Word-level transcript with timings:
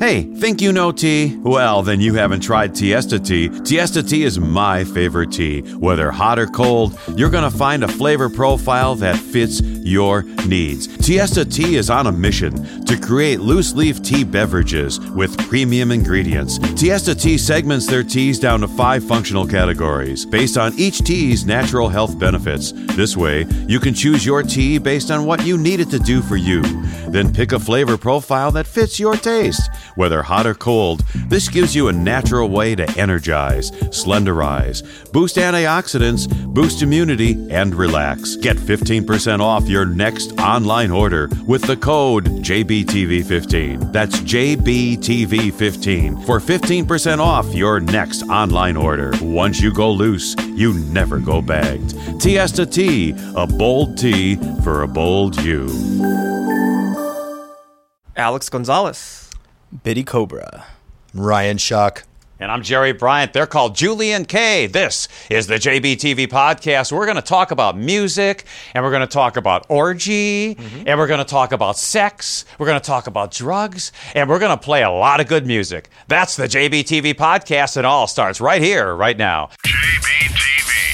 Hey, 0.00 0.22
think 0.22 0.62
you 0.62 0.72
know 0.72 0.92
tea? 0.92 1.36
Well, 1.36 1.82
then 1.82 2.00
you 2.00 2.14
haven't 2.14 2.40
tried 2.40 2.72
Tiesta 2.72 3.22
tea. 3.22 3.50
Tiesta 3.50 4.02
tea 4.02 4.24
is 4.24 4.40
my 4.40 4.82
favorite 4.82 5.30
tea. 5.30 5.60
Whether 5.74 6.10
hot 6.10 6.38
or 6.38 6.46
cold, 6.46 6.98
you're 7.16 7.28
going 7.28 7.44
to 7.44 7.54
find 7.54 7.84
a 7.84 7.88
flavor 7.88 8.30
profile 8.30 8.94
that 8.94 9.18
fits 9.18 9.60
your 9.60 10.22
needs. 10.46 10.88
Tiesta 10.88 11.44
tea 11.44 11.76
is 11.76 11.90
on 11.90 12.06
a 12.06 12.12
mission 12.12 12.82
to 12.86 12.98
create 12.98 13.40
loose 13.40 13.74
leaf 13.74 14.02
tea 14.02 14.24
beverages 14.24 14.98
with 15.10 15.36
premium 15.50 15.92
ingredients. 15.92 16.58
Tiesta 16.58 17.14
tea 17.14 17.36
segments 17.36 17.86
their 17.86 18.02
teas 18.02 18.38
down 18.38 18.60
to 18.60 18.68
five 18.68 19.04
functional 19.04 19.46
categories 19.46 20.24
based 20.24 20.56
on 20.56 20.72
each 20.78 21.00
tea's 21.00 21.44
natural 21.44 21.90
health 21.90 22.18
benefits. 22.18 22.72
This 22.96 23.18
way, 23.18 23.44
you 23.68 23.78
can 23.78 23.92
choose 23.92 24.24
your 24.24 24.42
tea 24.42 24.78
based 24.78 25.10
on 25.10 25.26
what 25.26 25.44
you 25.44 25.58
need 25.58 25.80
it 25.80 25.90
to 25.90 25.98
do 25.98 26.22
for 26.22 26.36
you. 26.36 26.62
Then 27.10 27.34
pick 27.34 27.52
a 27.52 27.58
flavor 27.58 27.98
profile 27.98 28.50
that 28.52 28.66
fits 28.66 28.98
your 28.98 29.16
taste. 29.16 29.68
Whether 30.00 30.22
hot 30.22 30.46
or 30.46 30.54
cold, 30.54 31.04
this 31.28 31.50
gives 31.50 31.76
you 31.76 31.88
a 31.88 31.92
natural 31.92 32.48
way 32.48 32.74
to 32.74 32.88
energize, 32.98 33.70
slenderize, 33.70 35.12
boost 35.12 35.36
antioxidants, 35.36 36.26
boost 36.54 36.80
immunity, 36.80 37.32
and 37.50 37.74
relax. 37.74 38.36
Get 38.36 38.56
15% 38.56 39.40
off 39.40 39.68
your 39.68 39.84
next 39.84 40.40
online 40.40 40.90
order 40.90 41.28
with 41.46 41.64
the 41.64 41.76
code 41.76 42.24
JBTV15. 42.24 43.92
That's 43.92 44.16
JBTV15 44.20 46.24
for 46.24 46.40
15% 46.40 47.18
off 47.18 47.54
your 47.54 47.78
next 47.78 48.22
online 48.22 48.78
order. 48.78 49.12
Once 49.20 49.60
you 49.60 49.70
go 49.70 49.90
loose, 49.90 50.34
you 50.54 50.72
never 50.72 51.18
go 51.18 51.42
bagged. 51.42 51.90
Tiesta 52.22 52.64
Tea, 52.64 53.14
a 53.36 53.46
bold 53.46 53.98
tea 53.98 54.36
for 54.64 54.80
a 54.80 54.88
bold 54.88 55.38
you. 55.42 55.68
Alex 58.16 58.48
Gonzalez. 58.48 59.29
Biddy 59.70 60.02
Cobra. 60.02 60.66
Ryan 61.14 61.56
Shuck. 61.56 62.02
And 62.40 62.50
I'm 62.50 62.62
Jerry 62.62 62.92
Bryant. 62.92 63.32
They're 63.32 63.46
called 63.46 63.76
Julien-K. 63.76 64.66
This 64.66 65.06
is 65.28 65.46
the 65.46 65.56
JBTV 65.56 66.26
podcast. 66.26 66.90
We're 66.90 67.04
going 67.04 67.16
to 67.16 67.22
talk 67.22 67.52
about 67.52 67.76
music, 67.76 68.46
and 68.74 68.82
we're 68.82 68.90
going 68.90 69.02
to 69.02 69.06
talk 69.06 69.36
about 69.36 69.66
orgy, 69.68 70.56
mm-hmm. 70.56 70.88
and 70.88 70.98
we're 70.98 71.06
going 71.06 71.18
to 71.18 71.24
talk 71.24 71.52
about 71.52 71.76
sex, 71.76 72.46
we're 72.58 72.66
going 72.66 72.80
to 72.80 72.86
talk 72.86 73.06
about 73.06 73.30
drugs, 73.30 73.92
and 74.14 74.28
we're 74.28 74.38
going 74.40 74.56
to 74.56 74.62
play 74.62 74.82
a 74.82 74.90
lot 74.90 75.20
of 75.20 75.28
good 75.28 75.46
music. 75.46 75.88
That's 76.08 76.34
the 76.34 76.44
JBTV 76.44 77.14
podcast, 77.14 77.76
and 77.76 77.84
it 77.84 77.88
all 77.88 78.08
starts 78.08 78.40
right 78.40 78.62
here, 78.62 78.94
right 78.94 79.16
now. 79.16 79.50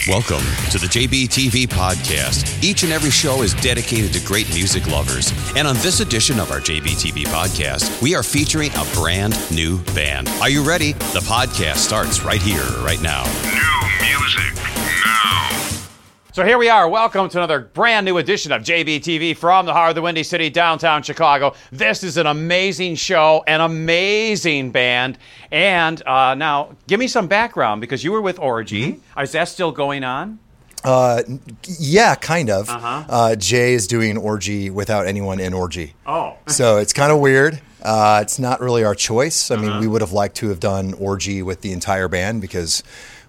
Welcome 0.09 0.45
to 0.71 0.79
the 0.79 0.87
JBTV 0.87 1.67
podcast. 1.67 2.63
Each 2.63 2.85
and 2.85 2.93
every 2.93 3.11
show 3.11 3.43
is 3.43 3.55
dedicated 3.55 4.13
to 4.13 4.25
great 4.25 4.49
music 4.51 4.87
lovers. 4.87 5.33
And 5.57 5.67
on 5.67 5.75
this 5.79 5.99
edition 5.99 6.39
of 6.39 6.53
our 6.53 6.61
JBTV 6.61 7.25
podcast, 7.25 8.01
we 8.01 8.15
are 8.15 8.23
featuring 8.23 8.71
a 8.77 8.85
brand 8.95 9.35
new 9.51 9.81
band. 9.95 10.29
Are 10.41 10.49
you 10.49 10.63
ready? 10.63 10.93
The 10.93 11.25
podcast 11.27 11.79
starts 11.79 12.23
right 12.23 12.41
here, 12.41 12.63
right 12.85 13.03
now. 13.03 13.25
New 13.43 14.07
music 14.07 14.55
now. 15.05 15.49
So 16.33 16.45
here 16.45 16.59
we 16.59 16.69
are. 16.69 16.89
Welcome 16.89 17.29
to 17.31 17.39
another 17.39 17.59
brand 17.59 18.05
new 18.05 18.19
edition 18.19 18.53
of 18.53 18.63
JBTV 18.63 19.37
from 19.37 19.67
the 19.67 19.73
heart 19.73 19.89
of 19.89 19.95
the 19.97 20.03
Windy 20.03 20.23
City, 20.23 20.51
downtown 20.51 21.03
Chicago. 21.03 21.55
This 21.73 22.05
is 22.05 22.17
an 22.17 22.27
amazing 22.27 22.95
show, 22.95 23.43
an 23.49 23.61
amazing 23.61 24.71
band. 24.71 25.19
And 25.51 26.03
uh, 26.07 26.35
now, 26.35 26.77
give 26.87 27.01
me 27.01 27.09
some 27.09 27.27
background 27.27 27.81
because 27.81 28.03
you 28.05 28.13
were 28.13 28.21
with 28.21 28.39
Orgy. 28.39 29.01
Is 29.19 29.33
that 29.33 29.49
still 29.49 29.73
going 29.73 30.05
on? 30.05 30.39
Uh, 30.85 31.23
yeah, 31.79 32.15
kind 32.15 32.49
of. 32.49 32.69
Uh-huh. 32.71 33.37
Jay 33.37 33.75
is 33.75 33.87
doing 33.87 34.17
orgy 34.17 34.71
without 34.71 35.07
anyone 35.07 35.41
in 35.41 35.53
orgy. 35.53 35.95
Oh. 36.07 36.37
So 36.49 36.79
it's 36.79 36.93
kind 36.93 37.11
of 37.11 37.19
weird. 37.19 37.61
Uh, 37.83 38.21
it's 38.23 38.39
not 38.39 38.61
really 38.61 38.85
our 38.85 38.95
choice. 38.95 39.51
I 39.51 39.57
mean, 39.57 39.81
we 39.81 39.87
would 39.89 40.01
have 40.01 40.13
liked 40.13 40.37
to 40.37 40.49
have 40.49 40.61
done 40.61 40.95
orgy 40.95 41.43
with 41.43 41.61
the 41.61 41.73
entire 41.73 42.09
band 42.09 42.41
because 42.41 42.83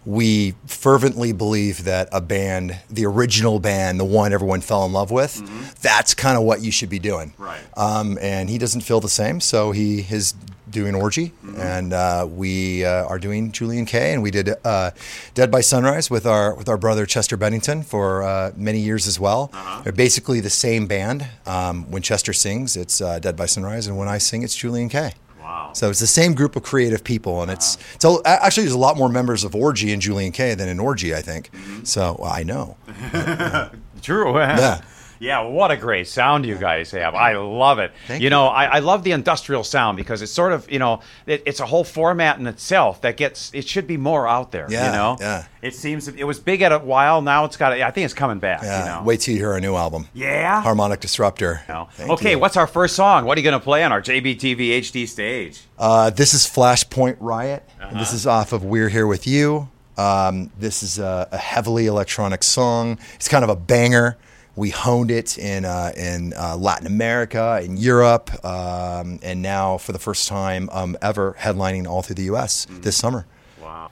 we 0.05 0.53
fervently 0.65 1.33
believe 1.33 1.83
that 1.83 2.07
a 2.11 2.21
band, 2.21 2.79
the 2.89 3.05
original 3.05 3.59
band, 3.59 3.99
the 3.99 4.05
one 4.05 4.33
everyone 4.33 4.61
fell 4.61 4.85
in 4.85 4.93
love 4.93 5.11
with, 5.11 5.41
that's 5.81 6.13
kind 6.13 6.37
of 6.37 6.43
what 6.43 6.61
you 6.61 6.71
should 6.71 6.89
be 6.89 6.99
doing. 6.99 7.33
Right. 7.37 7.59
Um, 7.75 8.17
and 8.21 8.49
he 8.49 8.57
doesn't 8.57 8.81
feel 8.81 8.99
the 9.01 9.09
same, 9.09 9.41
so 9.41 9.71
he 9.71 10.05
is 10.09 10.33
doing 10.77 10.93
orgy, 10.93 11.33
and 11.57 11.91
uh, 11.91 12.27
we 12.29 12.85
uh, 12.85 13.05
are 13.05 13.17
doing 13.17 13.51
Julien-K. 13.51 14.13
And 14.13 14.21
we 14.21 14.29
did 14.29 14.49
uh, 14.63 14.91
Dead 15.33 15.49
by 15.49 15.61
Sunrise 15.61 16.11
with 16.11 16.27
our 16.27 16.53
with 16.53 16.69
our 16.69 16.77
brother 16.77 17.07
Chester 17.07 17.35
Bennington 17.35 17.81
for 17.81 18.21
uh, 18.21 18.51
many 18.55 18.79
years 18.79 19.07
as 19.07 19.19
well. 19.19 19.51
They're 19.83 19.91
basically 19.91 20.39
the 20.39 20.51
same 20.51 20.85
band. 20.85 21.27
Um, 21.47 21.89
when 21.89 22.03
Chester 22.03 22.31
sings, 22.31 22.77
it's 22.77 23.01
uh, 23.01 23.17
Dead 23.17 23.35
by 23.35 23.47
Sunrise, 23.47 23.87
and 23.87 23.97
when 23.97 24.07
I 24.07 24.19
sing, 24.19 24.43
it's 24.43 24.55
Julien-K. 24.55 25.13
Wow. 25.41 25.71
So 25.73 25.89
it's 25.89 25.99
the 25.99 26.05
same 26.07 26.35
group 26.35 26.55
of 26.55 26.61
creative 26.61 27.03
people, 27.03 27.41
and 27.41 27.49
it's 27.49 27.77
so 27.97 28.21
actually 28.23 28.63
there's 28.63 28.75
a 28.75 28.77
lot 28.77 28.97
more 28.97 29.09
members 29.09 29.43
of 29.43 29.55
Orgy 29.55 29.91
and 29.93 30.01
Julian 30.01 30.31
K 30.31 30.53
than 30.53 30.69
in 30.69 30.79
Orgy, 30.79 31.15
I 31.15 31.21
think. 31.21 31.49
So 31.83 32.17
well, 32.19 32.31
I 32.31 32.43
know. 32.43 32.77
True. 34.03 34.37
Yeah. 34.37 34.81
Yeah, 35.19 35.41
what 35.41 35.71
a 35.71 35.77
great 35.77 36.07
sound 36.07 36.45
you 36.45 36.55
guys 36.55 36.91
have. 36.91 37.15
I 37.15 37.35
love 37.37 37.79
it. 37.79 37.91
Thank 38.07 38.21
you 38.21 38.25
you. 38.25 38.29
know, 38.29 38.47
I, 38.47 38.65
I 38.65 38.79
love 38.79 39.03
the 39.03 39.11
industrial 39.11 39.63
sound 39.63 39.97
because 39.97 40.21
it's 40.21 40.31
sort 40.31 40.53
of, 40.53 40.69
you 40.71 40.79
know, 40.79 41.01
it, 41.25 41.43
it's 41.45 41.59
a 41.59 41.65
whole 41.65 41.83
format 41.83 42.39
in 42.39 42.47
itself 42.47 43.01
that 43.01 43.17
gets, 43.17 43.51
it 43.53 43.67
should 43.67 43.87
be 43.87 43.97
more 43.97 44.27
out 44.27 44.51
there, 44.51 44.67
Yeah, 44.69 44.85
you 44.87 44.91
know? 44.91 45.17
yeah. 45.19 45.45
It 45.61 45.73
seems, 45.75 46.07
it 46.07 46.23
was 46.23 46.39
big 46.39 46.61
at 46.61 46.71
a 46.71 46.79
while. 46.79 47.21
Now 47.21 47.45
it's 47.45 47.57
got, 47.57 47.73
I 47.73 47.91
think 47.91 48.05
it's 48.05 48.13
coming 48.13 48.39
back, 48.39 48.61
Yeah. 48.63 48.79
you 48.79 48.85
know? 48.85 49.03
Wait 49.05 49.21
till 49.21 49.33
you 49.33 49.39
hear 49.39 49.51
our 49.53 49.59
new 49.59 49.75
album. 49.75 50.07
Yeah? 50.13 50.61
Harmonic 50.61 50.99
Disruptor. 50.99 51.61
No. 51.67 51.89
Okay, 51.99 52.31
you. 52.31 52.39
what's 52.39 52.57
our 52.57 52.67
first 52.67 52.95
song? 52.95 53.25
What 53.25 53.37
are 53.37 53.41
you 53.41 53.49
going 53.49 53.59
to 53.59 53.63
play 53.63 53.83
on 53.83 53.91
our 53.91 54.01
JBTV 54.01 54.79
HD 54.79 55.07
stage? 55.07 55.61
Uh, 55.77 56.09
this 56.09 56.33
is 56.33 56.43
Flashpoint 56.45 57.17
Riot. 57.19 57.63
Uh-huh. 57.81 57.97
This 57.97 58.13
is 58.13 58.27
off 58.27 58.53
of 58.53 58.63
We're 58.63 58.89
Here 58.89 59.07
With 59.07 59.25
You. 59.27 59.69
Um, 59.97 60.51
this 60.59 60.83
is 60.83 60.99
a, 60.99 61.27
a 61.31 61.37
heavily 61.37 61.87
electronic 61.87 62.43
song. 62.43 62.99
It's 63.15 63.27
kind 63.27 63.43
of 63.43 63.49
a 63.49 63.55
banger. 63.55 64.15
We 64.57 64.71
honed 64.71 65.11
it 65.11 65.37
in 65.37 65.65
uh, 65.65 65.93
in 65.95 66.33
uh, 66.33 66.57
Latin 66.57 66.87
America, 66.87 67.61
in 67.63 67.77
Europe, 67.77 68.31
um, 68.43 69.19
and 69.21 69.41
now 69.43 69.77
for 69.77 69.91
the 69.91 69.99
first 69.99 70.27
time 70.27 70.67
um, 70.71 70.97
ever, 70.99 71.35
headlining 71.39 71.87
all 71.87 72.01
through 72.01 72.15
the 72.15 72.23
U.S. 72.23 72.65
Mm. 72.65 72.81
this 72.81 72.97
summer. 72.97 73.27
Wow. 73.61 73.91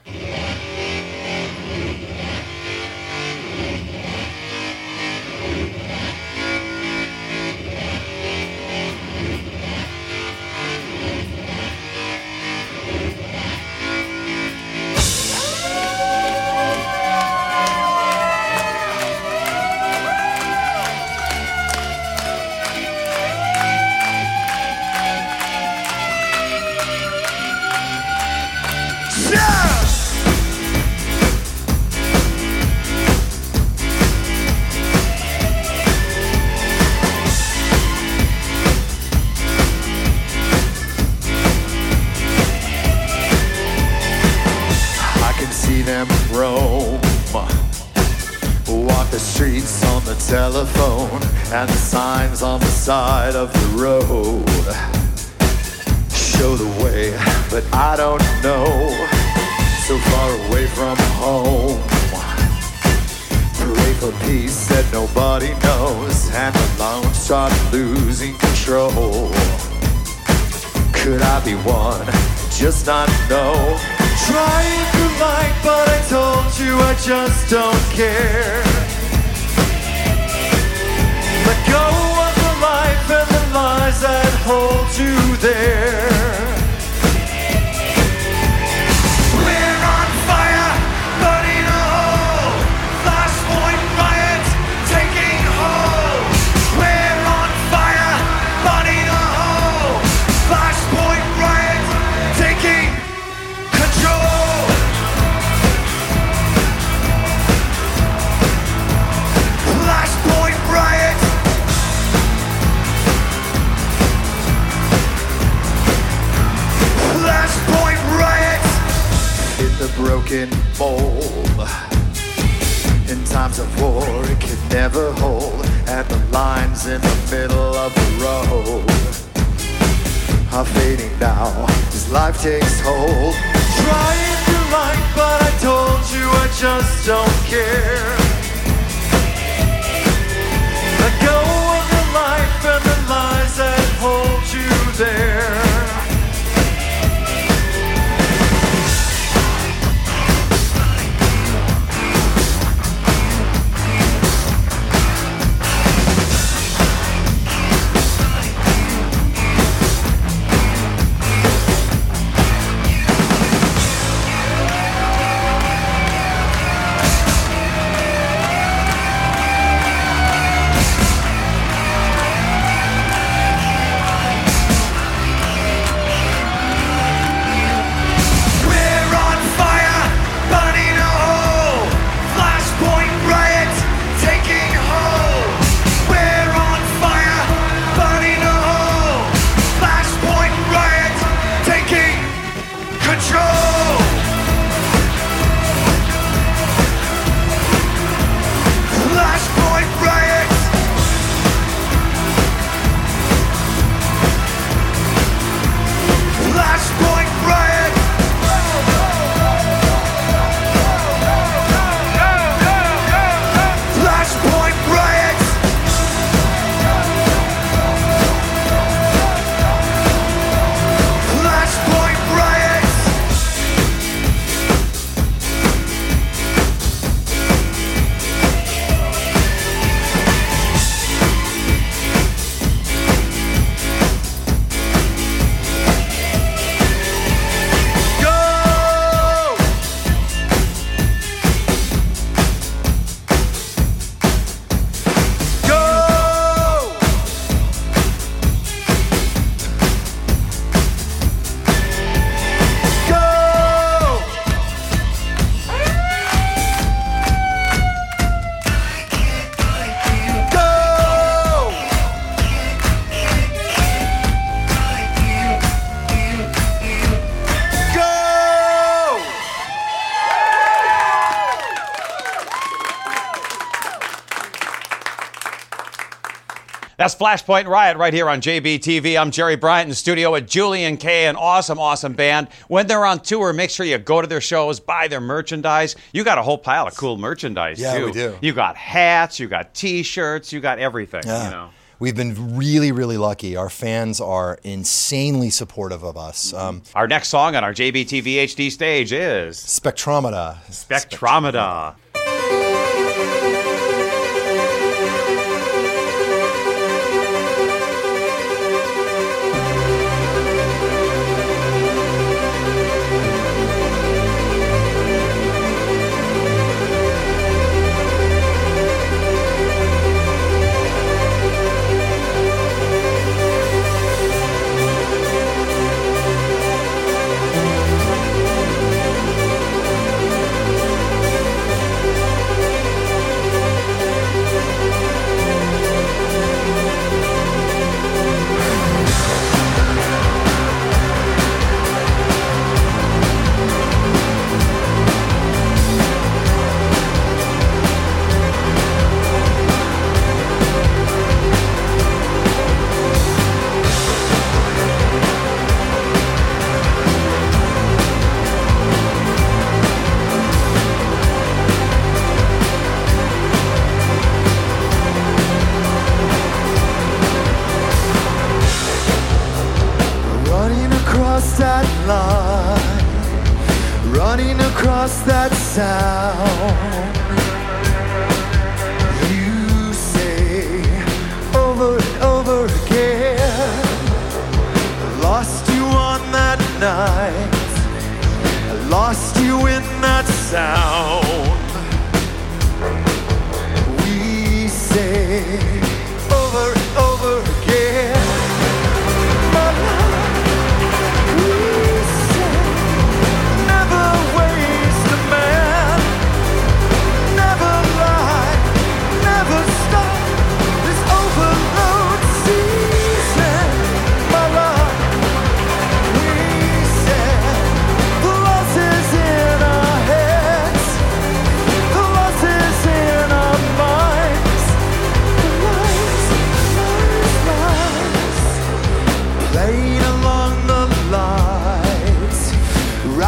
That's 277.06 277.14
Flashpoint 277.14 277.68
Riot 277.68 277.98
right 277.98 278.12
here 278.12 278.28
on 278.28 278.40
JBTV. 278.40 279.16
I'm 279.16 279.30
Jerry 279.30 279.54
Bryant 279.54 279.84
in 279.84 279.90
the 279.90 279.94
studio 279.94 280.32
with 280.32 280.48
Julien-K, 280.48 281.26
an 281.28 281.36
awesome, 281.36 281.78
awesome 281.78 282.14
band. 282.14 282.48
When 282.66 282.88
they're 282.88 283.04
on 283.06 283.20
tour, 283.20 283.52
make 283.52 283.70
sure 283.70 283.86
you 283.86 283.96
go 283.98 284.20
to 284.20 284.26
their 284.26 284.40
shows, 284.40 284.80
buy 284.80 285.06
their 285.06 285.20
merchandise. 285.20 285.94
You 286.12 286.24
got 286.24 286.36
a 286.38 286.42
whole 286.42 286.58
pile 286.58 286.88
of 286.88 286.96
cool 286.96 287.16
merchandise 287.16 287.78
Yeah, 287.78 287.96
too. 287.96 288.06
we 288.06 288.10
do. 288.10 288.36
You 288.42 288.52
got 288.52 288.74
hats, 288.74 289.38
you 289.38 289.46
got 289.46 289.72
T-shirts, 289.72 290.52
you 290.52 290.58
got 290.58 290.80
everything. 290.80 291.22
Yeah. 291.24 291.44
You 291.44 291.50
know. 291.52 291.70
We've 292.00 292.16
been 292.16 292.56
really, 292.56 292.90
really 292.92 293.16
lucky. 293.18 293.56
Our 293.56 293.70
fans 293.70 294.20
are 294.20 294.58
insanely 294.64 295.50
supportive 295.50 296.02
of 296.02 296.16
us. 296.16 296.52
Um, 296.52 296.82
Our 296.94 297.06
next 297.06 297.28
song 297.28 297.54
on 297.54 297.62
our 297.62 297.72
JBTV 297.72 298.34
HD 298.44 298.68
stage 298.70 299.12
is 299.12 299.56
Spectrometer. 299.58 300.56
Spectrometer. 300.70 301.52
that 301.52 302.05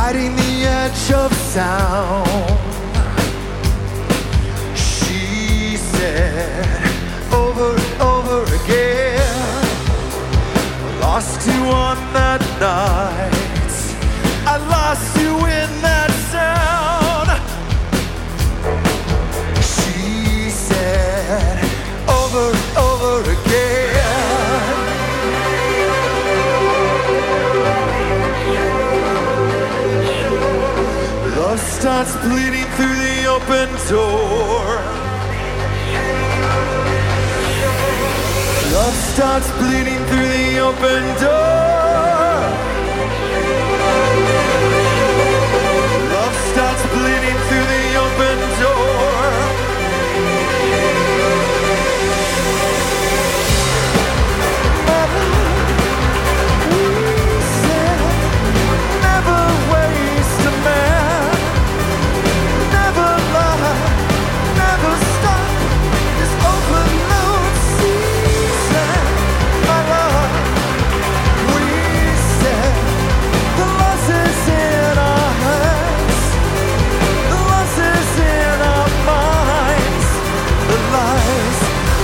riding 0.08 0.34
the 0.36 0.64
edge 0.64 1.12
of 1.12 1.30
sound. 1.34 2.26
She 4.74 5.76
said 5.76 6.64
over 7.30 7.76
and 7.76 8.02
over 8.14 8.42
again, 8.60 9.66
I 10.86 10.98
lost 11.00 11.46
you 11.46 11.60
on 11.86 11.96
that 12.14 12.40
night. 12.58 13.76
I 14.46 14.56
lost 14.76 15.17
open 33.48 33.70
door. 33.88 34.66
Love 38.74 38.94
starts 38.94 39.50
bleeding 39.52 40.04
through 40.06 40.28
the 40.28 40.58
open 40.58 41.22
door. 41.22 41.67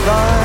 来。 0.06 0.43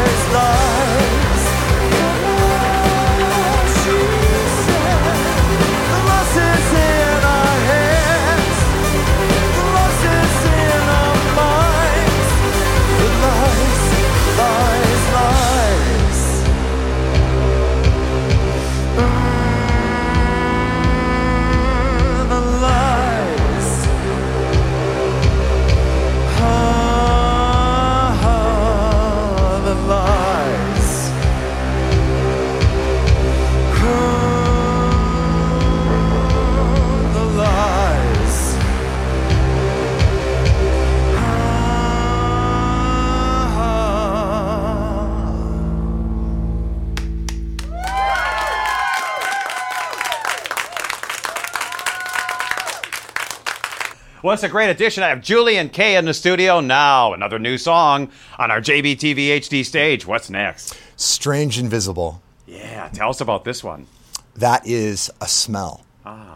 It's 54.32 54.44
a 54.44 54.50
great 54.50 54.70
addition. 54.70 55.02
I 55.02 55.10
have 55.10 55.22
Julien-K 55.22 55.96
in 55.96 56.06
the 56.06 56.14
studio 56.14 56.60
now. 56.60 57.14
Another 57.14 57.40
new 57.40 57.58
song 57.58 58.12
on 58.38 58.52
our 58.52 58.62
JBTV 58.62 59.30
HD 59.40 59.66
stage. 59.66 60.06
What's 60.06 60.30
next? 60.30 60.80
Strange 60.96 61.58
Invisible. 61.58 62.22
Yeah, 62.46 62.90
tell 62.90 63.10
us 63.10 63.22
about 63.22 63.44
this 63.44 63.64
one. 63.64 63.88
That 64.36 64.66
is 64.68 65.10
a 65.20 65.28
smell. 65.28 65.84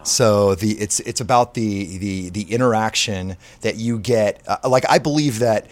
So 0.03 0.55
the 0.55 0.71
it's 0.73 0.99
it's 1.01 1.21
about 1.21 1.53
the 1.53 1.97
the 1.97 2.29
the 2.29 2.51
interaction 2.51 3.37
that 3.61 3.75
you 3.77 3.99
get. 3.99 4.41
Uh, 4.47 4.57
like 4.67 4.83
I 4.89 4.99
believe 4.99 5.39
that 5.39 5.67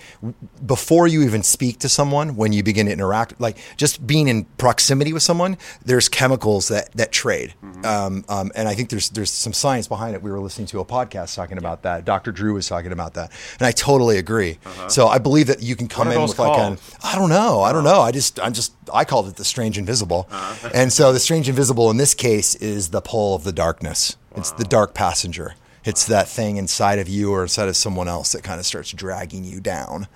before 0.66 1.08
you 1.08 1.24
even 1.24 1.44
speak 1.44 1.80
to 1.80 1.90
someone, 1.90 2.36
when 2.36 2.54
you 2.54 2.64
begin 2.64 2.86
to 2.86 2.92
interact, 2.94 3.40
like 3.42 3.58
just 3.76 4.06
being 4.08 4.28
in 4.30 4.46
proximity 4.58 5.12
with 5.12 5.24
someone, 5.24 5.58
there's 5.84 6.08
chemicals 6.08 6.70
that 6.70 6.92
that 6.94 7.12
trade. 7.12 7.54
Um, 7.84 8.24
um, 8.30 8.52
and 8.56 8.68
I 8.68 8.74
think 8.76 8.90
there's 8.90 9.10
there's 9.10 9.32
some 9.32 9.54
science 9.54 9.88
behind 9.88 10.16
it. 10.16 10.22
We 10.22 10.32
were 10.32 10.40
listening 10.40 10.68
to 10.68 10.80
a 10.80 10.86
podcast 10.86 11.36
talking 11.36 11.58
about 11.58 11.82
that. 11.84 12.06
Dr. 12.06 12.32
Drew 12.32 12.54
was 12.54 12.68
talking 12.68 12.92
about 12.94 13.16
that, 13.16 13.32
and 13.60 13.68
I 13.68 13.72
totally 13.72 14.18
agree. 14.18 14.60
So 14.88 15.08
I 15.08 15.18
believe 15.18 15.48
that 15.48 15.62
you 15.62 15.76
can 15.76 15.88
come 15.88 16.08
in 16.08 16.22
with 16.22 16.40
like 16.40 16.58
an? 16.60 16.78
I 17.04 17.16
don't 17.16 17.30
know. 17.30 17.62
I 17.62 17.74
don't 17.74 17.84
know. 17.84 18.00
I 18.02 18.12
just, 18.12 18.40
I'm 18.40 18.54
just, 18.54 18.74
I 18.94 19.04
called 19.04 19.28
it 19.28 19.36
the 19.36 19.44
strange 19.46 19.78
invisible. 19.78 20.28
And 20.74 20.94
so 20.94 21.12
the 21.12 21.20
strange 21.20 21.50
invisible 21.50 21.90
in 21.92 21.98
this 21.98 22.14
case 22.14 22.56
is 22.56 22.90
the 22.90 23.02
pull 23.02 23.36
of 23.36 23.44
the 23.44 23.52
darkness. 23.52 23.91
It's 24.36 24.52
the 24.52 24.64
dark 24.64 24.94
passenger. 24.94 25.56
It's 25.84 26.06
that 26.06 26.28
thing 26.28 26.58
inside 26.58 27.00
of 27.00 27.10
you 27.10 27.32
or 27.32 27.44
inside 27.44 27.68
of 27.68 27.76
someone 27.76 28.08
else 28.08 28.32
that 28.34 28.44
kind 28.44 28.60
of 28.60 28.66
starts 28.66 28.92
dragging 28.92 29.44
you 29.44 29.60
down. 29.60 30.08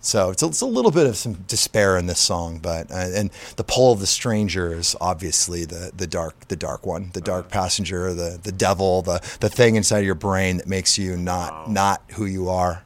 So 0.00 0.30
it's 0.30 0.42
a, 0.42 0.46
it's 0.46 0.60
a 0.60 0.66
little 0.66 0.92
bit 0.92 1.06
of 1.06 1.16
some 1.16 1.34
despair 1.48 1.98
in 1.98 2.06
this 2.06 2.20
song, 2.20 2.58
but 2.58 2.90
uh, 2.92 3.10
and 3.14 3.30
the 3.56 3.64
pull 3.64 3.92
of 3.92 3.98
the 3.98 4.06
stranger 4.06 4.72
is 4.72 4.94
obviously 5.00 5.64
the 5.64 5.90
the 5.96 6.06
dark 6.06 6.46
the 6.46 6.54
dark 6.54 6.86
one, 6.86 7.10
the 7.12 7.20
dark 7.20 7.50
passenger, 7.50 8.14
the 8.14 8.38
the 8.40 8.52
devil, 8.52 9.02
the 9.02 9.18
the 9.40 9.48
thing 9.48 9.74
inside 9.74 9.98
of 9.98 10.04
your 10.04 10.14
brain 10.14 10.58
that 10.58 10.68
makes 10.68 10.96
you 10.96 11.16
not 11.16 11.68
not 11.68 12.02
who 12.12 12.24
you 12.24 12.48
are. 12.48 12.84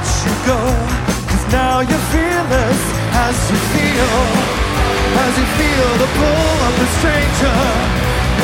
Let 0.00 0.24
you 0.24 0.34
go, 0.48 0.60
cause 1.28 1.46
now 1.52 1.80
you're 1.80 2.06
fearless 2.08 2.82
as 3.28 3.36
you 3.52 3.58
feel, 3.76 4.12
as 5.24 5.32
you 5.36 5.46
feel 5.60 5.88
the 6.00 6.10
pull 6.16 6.56
of 6.68 6.74
the 6.80 6.88
stranger 6.96 7.60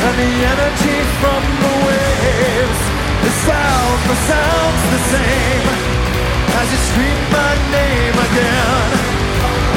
and 0.05 0.15
the 0.21 0.33
energy 0.53 0.99
from 1.17 1.41
the 1.63 1.73
waves. 1.87 2.81
The 3.25 3.33
sound, 3.49 3.99
the 4.05 4.17
sound's 4.29 4.85
the 4.93 5.01
same 5.17 5.67
as 6.61 6.67
you 6.73 6.79
scream 6.93 7.21
my 7.33 7.53
name 7.73 8.15
again. 8.27 8.89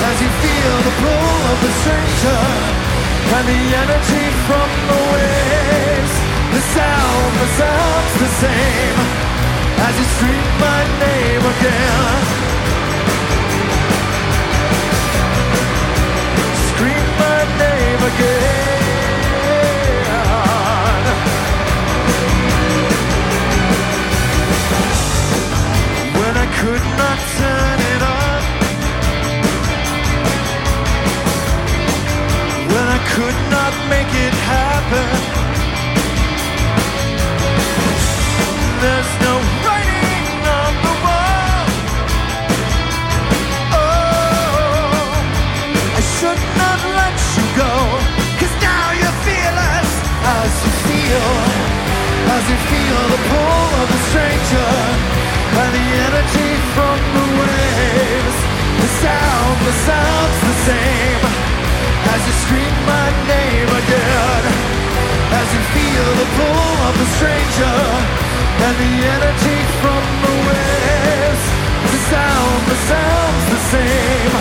As 0.04 0.16
you 0.20 0.30
feel 0.44 0.76
the 0.84 0.94
pull 1.00 1.40
of 1.52 1.58
the 1.64 1.72
stranger 1.80 2.42
and 3.36 3.44
the 3.48 3.62
energy 3.84 4.26
from 4.44 4.68
the 4.90 5.00
waves. 5.16 6.14
The 6.52 6.62
sound, 6.76 7.30
the 7.40 7.48
sound's 7.56 8.14
the 8.20 8.30
same 8.44 9.29
as 9.86 9.94
you 9.98 10.06
scream 10.16 10.46
my 10.60 10.82
name 11.04 11.44
again. 11.54 12.22
Scream 16.68 17.06
my 17.24 17.40
name 17.64 18.02
again. 18.10 18.60
When 26.18 26.34
I 26.44 26.46
could 26.60 26.84
not 27.00 27.18
turn 27.38 27.78
it 27.94 28.02
on. 28.18 28.40
When 32.72 32.86
I 32.98 33.00
could 33.14 33.38
not 33.56 33.72
make 33.88 34.12
it 34.26 34.34
happen. 34.54 35.08
There's 38.82 39.12
no 39.20 39.39
As 52.30 52.44
you 52.48 52.58
feel 52.70 53.00
the 53.14 53.20
pull 53.30 53.68
of 53.82 53.86
the 53.90 54.00
stranger 54.08 54.70
and 55.60 55.70
the 55.74 55.88
energy 56.06 56.52
from 56.74 56.96
the 57.16 57.26
waves. 57.42 58.38
The 58.82 58.90
sound, 59.02 59.56
the 59.66 59.76
sound's 59.88 60.40
the 60.50 60.56
same 60.70 61.22
as 62.12 62.20
you 62.26 62.34
scream 62.44 62.74
my 62.86 63.08
name 63.34 63.70
again. 63.82 64.42
As 65.40 65.48
you 65.54 65.62
feel 65.74 66.06
the 66.22 66.28
pull 66.38 66.70
of 66.88 66.94
the 67.02 67.08
stranger 67.18 67.78
and 68.66 68.74
the 68.84 68.94
energy 69.16 69.60
from 69.82 70.02
the 70.24 70.34
waves. 70.48 71.44
The 71.94 72.00
sound, 72.14 72.60
the 72.72 72.78
sound's 72.90 73.46
the 73.54 73.62
same 73.74 74.32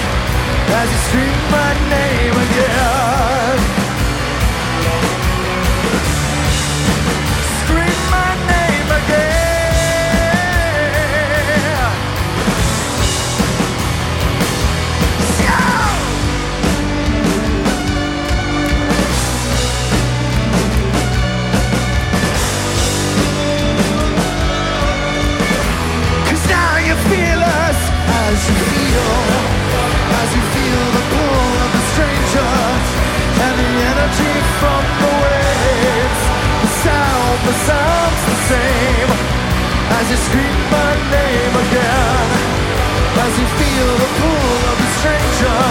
as 0.79 0.87
you 0.93 0.99
scream 1.09 1.39
my 1.57 1.71
name 1.89 2.35
again. 2.45 3.18
The 37.49 37.55
sound's 37.65 38.23
the 38.29 38.37
same 38.53 39.09
as 39.97 40.05
you 40.11 40.17
scream 40.27 40.57
my 40.69 40.93
name 41.17 41.53
again. 41.65 42.29
As 43.25 43.33
you 43.41 43.47
feel 43.57 43.89
the 44.03 44.09
pull 44.21 44.61
of 44.69 44.77
the 44.83 44.89
stranger 44.97 45.61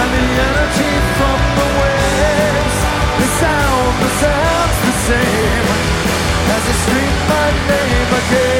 and 0.00 0.10
the 0.16 0.26
energy 0.48 0.92
from 1.16 1.38
the 1.58 1.68
waves. 1.80 2.78
The 3.20 3.28
sound, 3.40 3.92
the 4.04 4.12
sound's 4.22 4.78
the 4.88 4.94
same 5.08 5.66
as 6.54 6.62
you 6.68 6.76
scream 6.84 7.16
my 7.32 7.48
name 7.72 8.10
again. 8.22 8.50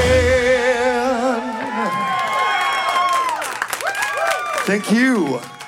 Thank 4.64 4.84
you. 4.92 5.59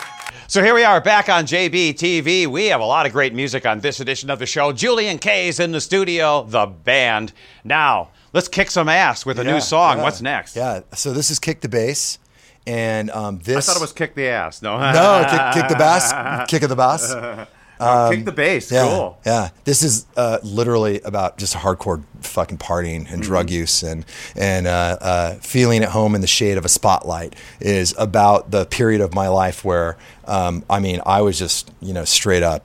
So 0.52 0.62
here 0.62 0.74
we 0.74 0.84
are 0.84 1.00
back 1.00 1.30
on 1.30 1.46
JB 1.46 1.94
TV. 1.94 2.46
We 2.46 2.66
have 2.66 2.82
a 2.82 2.84
lot 2.84 3.06
of 3.06 3.12
great 3.12 3.32
music 3.32 3.64
on 3.64 3.80
this 3.80 4.00
edition 4.00 4.28
of 4.28 4.38
the 4.38 4.44
show. 4.44 4.70
Julien-K's 4.70 5.58
in 5.58 5.72
the 5.72 5.80
studio, 5.80 6.42
the 6.42 6.66
band. 6.66 7.32
Now, 7.64 8.10
let's 8.34 8.48
kick 8.48 8.70
some 8.70 8.86
ass 8.86 9.24
with 9.24 9.38
a 9.38 9.46
Yeah, 9.46 9.54
new 9.54 9.60
song. 9.62 9.96
yeah. 9.96 10.02
What's 10.02 10.20
next? 10.20 10.54
Yeah. 10.54 10.80
So 10.92 11.14
this 11.14 11.30
is 11.30 11.38
Kick 11.38 11.62
the 11.62 11.70
Bass. 11.70 12.18
And 12.66 13.10
um, 13.12 13.40
I 13.46 13.62
thought 13.62 13.76
it 13.76 13.80
was 13.80 13.94
kick 13.94 14.14
the 14.14 14.26
ass. 14.26 14.60
No. 14.60 14.78
No, 14.78 15.26
kick, 15.26 15.62
kick 15.62 15.70
the 15.70 15.74
bass. 15.74 16.12
Kick 16.50 16.62
of 16.62 16.68
the 16.68 16.76
bass. 16.76 17.14
kick 18.11 18.25
the 18.25 18.33
bass. 18.33 18.71
Yeah, 18.71 18.83
Cool. 18.88 19.18
yeah. 19.27 19.49
This 19.64 19.83
is 19.83 20.07
uh, 20.16 20.38
literally 20.42 21.01
about 21.03 21.38
just 21.38 21.55
hardcore 21.55 22.03
fucking 22.21 22.59
partying 22.59 23.11
and 23.12 23.23
drug 23.23 23.47
Mm-hmm. 23.47 23.55
use 23.55 23.83
and 23.83 24.05
and 24.37 24.66
uh, 24.66 24.97
uh, 25.01 25.35
feeling 25.37 25.83
at 25.83 25.90
home 25.90 26.14
in 26.14 26.21
the 26.21 26.27
shade 26.27 26.59
of 26.59 26.64
a 26.64 26.68
spotlight. 26.68 27.35
Is 27.61 27.95
about 27.99 28.51
the 28.51 28.66
period 28.66 29.01
of 29.01 29.14
my 29.14 29.29
life 29.29 29.64
where 29.64 29.97
um, 30.27 30.64
I 30.71 30.81
mean 30.81 31.01
I 31.07 31.21
was 31.23 31.38
just 31.38 31.71
you 31.81 31.92
know 31.92 32.05
straight 32.05 32.42
up 32.42 32.64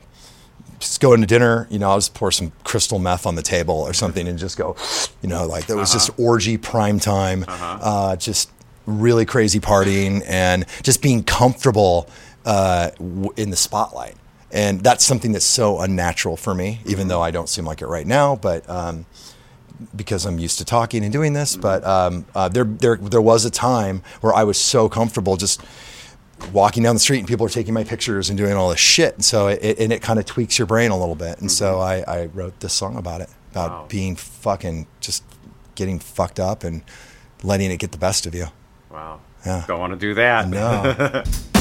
just 0.79 1.01
going 1.01 1.21
to 1.21 1.25
dinner, 1.27 1.65
you 1.71 1.79
know, 1.79 1.89
I'll 1.89 1.97
just 1.97 2.13
pour 2.13 2.31
some 2.31 2.51
crystal 2.63 2.99
meth 2.99 3.25
on 3.25 3.33
the 3.33 3.41
table 3.41 3.73
or 3.73 3.93
something 3.93 4.27
and 4.27 4.37
just 4.37 4.57
go, 4.57 4.75
you 5.23 5.27
know, 5.29 5.47
like 5.47 5.65
that 5.65 5.75
was 5.75 5.91
just 5.91 6.11
orgy 6.19 6.55
prime 6.57 6.99
time, 6.99 7.45
uh, 7.47 8.15
just 8.15 8.51
really 8.85 9.25
crazy 9.25 9.59
partying 9.59 10.21
and 10.27 10.67
just 10.83 11.01
being 11.01 11.23
comfortable 11.23 12.07
uh, 12.45 12.91
w- 12.91 13.33
in 13.37 13.49
the 13.49 13.55
spotlight. 13.55 14.15
And 14.51 14.81
that's 14.81 15.05
something 15.05 15.33
that's 15.33 15.45
so 15.45 15.79
unnatural 15.79 16.37
for 16.37 16.55
me, 16.55 16.79
even 16.85 17.09
though 17.09 17.21
I 17.21 17.31
don't 17.31 17.49
seem 17.49 17.65
like 17.65 17.81
it 17.81 17.87
right 17.87 18.07
now. 18.07 18.35
But 18.35 18.67
um, 18.69 19.05
because 19.95 20.25
I'm 20.25 20.39
used 20.39 20.57
to 20.59 20.65
talking 20.65 21.03
and 21.03 21.11
doing 21.11 21.33
this, 21.33 21.55
but 21.57 21.83
um, 21.83 22.25
uh, 22.33 22.49
there, 22.49 22.63
there, 22.63 22.95
there 22.95 23.21
was 23.21 23.45
a 23.45 23.49
time 23.49 24.03
where 24.21 24.33
I 24.33 24.43
was 24.43 24.57
so 24.57 24.87
comfortable 24.89 25.35
just 25.35 25.61
walking 26.51 26.83
down 26.83 26.95
the 26.95 26.99
street 26.99 27.19
and 27.19 27.27
people 27.27 27.45
are 27.45 27.49
taking 27.49 27.73
my 27.73 27.83
pictures 27.83 28.29
and 28.29 28.37
doing 28.37 28.53
all 28.53 28.69
this 28.69 28.79
shit. 28.79 29.15
And 29.15 29.25
so 29.25 29.47
it, 29.47 29.79
and 29.79 29.91
it 29.91 30.01
kind 30.01 30.19
of 30.19 30.25
tweaks 30.25 30.57
your 30.57 30.65
brain 30.67 30.91
a 30.91 30.97
little 30.97 31.15
bit. 31.15 31.39
And 31.39 31.51
so 31.51 31.79
I, 31.79 32.03
I 32.07 32.25
wrote 32.27 32.59
this 32.59 32.73
song 32.73 32.95
about 32.95 33.21
it, 33.21 33.29
about 33.51 33.89
being 33.89 34.15
fucking 34.15 34.87
just 35.01 35.23
getting 35.75 35.99
fucked 35.99 36.39
up 36.39 36.63
and 36.63 36.83
letting 37.43 37.71
it 37.71 37.77
get 37.77 37.91
the 37.91 37.97
best 37.97 38.25
of 38.25 38.33
you. 38.33 38.47
Wow. 38.89 39.19
Yeah. 39.45 39.63
Don't 39.67 39.79
want 39.79 39.93
to 39.93 39.99
do 39.99 40.13
that. 40.15 40.47
No. 40.47 41.23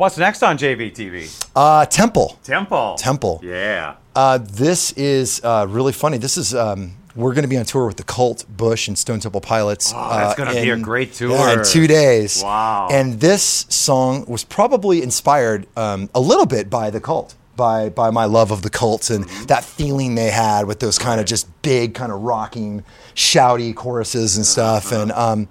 what's 0.00 0.16
next 0.16 0.42
on 0.42 0.56
JBTV? 0.56 1.48
Uh, 1.54 1.84
Temple. 1.86 2.38
Temple. 2.42 2.94
Temple. 2.98 3.40
Yeah. 3.42 3.96
Uh, 4.16 4.38
this 4.38 4.92
is 4.92 5.42
uh, 5.44 5.66
really 5.68 5.92
funny. 5.92 6.16
This 6.16 6.36
is 6.38 6.54
um, 6.54 6.96
we're 7.14 7.34
going 7.34 7.42
to 7.42 7.48
be 7.48 7.58
on 7.58 7.66
tour 7.66 7.86
with 7.86 7.98
the 7.98 8.02
Cult, 8.02 8.46
Bush, 8.48 8.88
and 8.88 8.98
Stone 8.98 9.20
Temple 9.20 9.42
Pilots. 9.42 9.92
Oh, 9.94 10.08
that's 10.10 10.40
uh, 10.40 10.44
gonna 10.44 10.60
be 10.60 10.70
a 10.70 10.76
great 10.78 11.12
tour. 11.12 11.30
Yeah, 11.30 11.58
in 11.58 11.64
two 11.64 11.86
days. 11.86 12.42
Wow. 12.42 12.88
And 12.90 13.20
this 13.20 13.66
song 13.68 14.24
was 14.26 14.42
probably 14.42 15.02
inspired 15.02 15.66
um, 15.76 16.08
a 16.14 16.20
little 16.20 16.46
bit 16.46 16.70
by 16.70 16.90
the 16.90 17.00
Cult. 17.00 17.34
By, 17.56 17.90
by 17.90 18.08
my 18.08 18.24
love 18.24 18.52
of 18.52 18.62
the 18.62 18.70
Cults 18.70 19.10
and 19.10 19.26
Mm-hmm. 19.26 19.44
that 19.46 19.64
feeling 19.64 20.14
they 20.14 20.30
had 20.30 20.64
with 20.64 20.80
those 20.80 20.98
kind 20.98 21.20
of 21.20 21.26
just 21.26 21.46
big, 21.60 21.92
kind 21.92 22.10
of 22.10 22.22
rocking, 22.22 22.84
shouty 23.14 23.76
choruses 23.76 24.38
and 24.38 24.46
stuff. 24.46 24.92
And 24.92 25.12
um, 25.12 25.48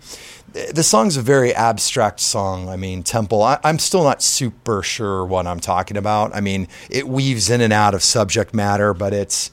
the 0.53 0.83
song's 0.83 1.17
a 1.17 1.21
very 1.21 1.53
abstract 1.53 2.19
song. 2.19 2.69
I 2.69 2.75
mean, 2.75 3.03
Temple, 3.03 3.43
I, 3.43 3.59
I'm 3.63 3.79
still 3.79 4.03
not 4.03 4.21
super 4.21 4.81
sure 4.83 5.25
what 5.25 5.47
I'm 5.47 5.59
talking 5.59 5.97
about. 5.97 6.35
I 6.35 6.41
mean, 6.41 6.67
it 6.89 7.07
weaves 7.07 7.49
in 7.49 7.62
and 7.62 7.73
out 7.73 7.93
of 7.93 8.03
subject 8.03 8.53
matter, 8.53 8.93
but 8.93 9.13
it's 9.13 9.51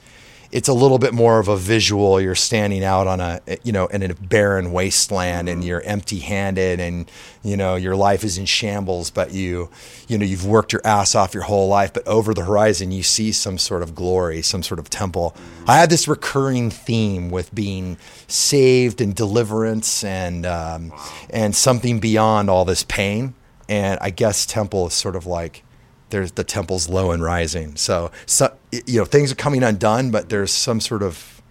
it's 0.51 0.67
a 0.67 0.73
little 0.73 0.97
bit 0.97 1.13
more 1.13 1.39
of 1.39 1.47
a 1.47 1.57
visual. 1.57 2.21
You're 2.21 2.35
standing 2.35 2.83
out 2.83 3.07
on 3.07 3.19
a 3.19 3.41
you 3.63 3.71
know 3.71 3.87
in 3.87 4.03
a 4.03 4.13
barren 4.13 4.71
wasteland, 4.71 5.49
and 5.49 5.63
you're 5.63 5.81
empty-handed, 5.81 6.79
and 6.79 7.09
you 7.43 7.57
know 7.57 7.75
your 7.75 7.95
life 7.95 8.23
is 8.23 8.37
in 8.37 8.45
shambles. 8.45 9.09
But 9.09 9.33
you 9.33 9.69
you 10.07 10.17
know 10.17 10.25
you've 10.25 10.45
worked 10.45 10.71
your 10.71 10.81
ass 10.85 11.15
off 11.15 11.33
your 11.33 11.43
whole 11.43 11.67
life, 11.67 11.93
but 11.93 12.07
over 12.07 12.33
the 12.33 12.45
horizon 12.45 12.91
you 12.91 13.03
see 13.03 13.31
some 13.31 13.57
sort 13.57 13.83
of 13.83 13.95
glory, 13.95 14.41
some 14.41 14.63
sort 14.63 14.79
of 14.79 14.89
temple. 14.89 15.35
I 15.67 15.77
had 15.77 15.89
this 15.89 16.07
recurring 16.07 16.69
theme 16.69 17.29
with 17.29 17.53
being 17.53 17.97
saved 18.27 19.01
and 19.01 19.15
deliverance, 19.15 20.03
and 20.03 20.45
um, 20.45 20.93
and 21.29 21.55
something 21.55 21.99
beyond 21.99 22.49
all 22.49 22.65
this 22.65 22.83
pain. 22.83 23.35
And 23.69 23.99
I 24.01 24.11
guess 24.11 24.45
temple 24.45 24.87
is 24.87 24.93
sort 24.93 25.17
of 25.17 25.25
like 25.25 25.63
there's 26.09 26.33
the 26.33 26.43
temple's 26.43 26.89
low 26.89 27.11
and 27.11 27.21
rising. 27.21 27.75
So, 27.75 28.11
so 28.25 28.46
you 28.71 28.99
know 28.99 29.05
things 29.05 29.31
are 29.31 29.35
coming 29.35 29.63
undone, 29.63 30.11
but 30.11 30.29
there's 30.29 30.51
some 30.51 30.79
sort 30.79 31.03
of 31.03 31.41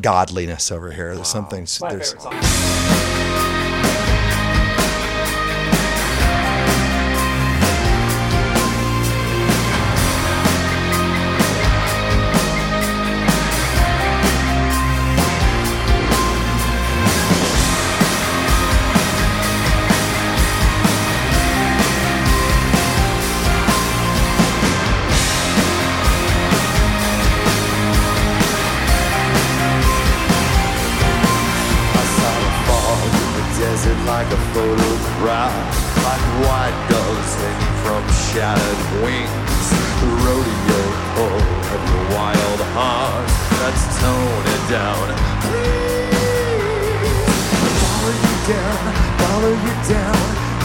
godliness 0.00 0.70
over 0.70 0.92
here. 0.92 1.14
There's 1.14 1.28
something. 1.28 1.66
There's, 1.80 2.14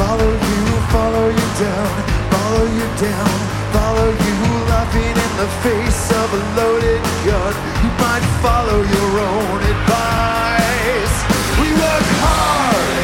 follow 0.02 0.34
you, 0.50 0.64
follow 0.96 1.28
you 1.30 1.48
down, 1.66 1.92
follow 2.34 2.66
you 2.78 2.88
down, 3.08 3.34
follow 3.78 4.10
you, 4.26 4.36
laughing 4.72 5.16
in 5.26 5.32
the 5.42 5.50
face 5.66 6.04
of 6.22 6.28
a 6.40 6.42
loaded 6.58 7.02
gun. 7.28 7.54
You 7.84 7.92
might 8.04 8.26
follow 8.46 8.80
your 8.96 9.12
own 9.32 9.60
advice. 9.74 11.16
We 11.62 11.68
work 11.84 12.08
hard. 12.26 12.98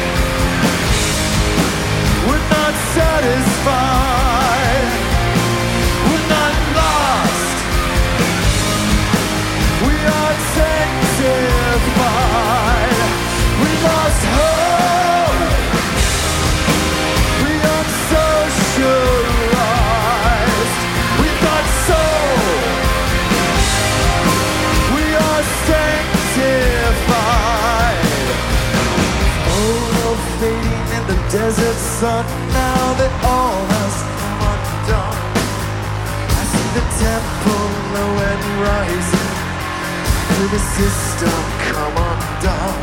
We're 2.26 2.46
not 2.56 2.74
sun 2.94 4.17
temple 37.38 37.68
low 37.94 38.12
and 38.30 38.42
rising. 38.62 39.30
Feel 40.28 40.48
the 40.48 40.58
system 40.58 41.38
come 41.68 41.94
undone. 41.96 42.80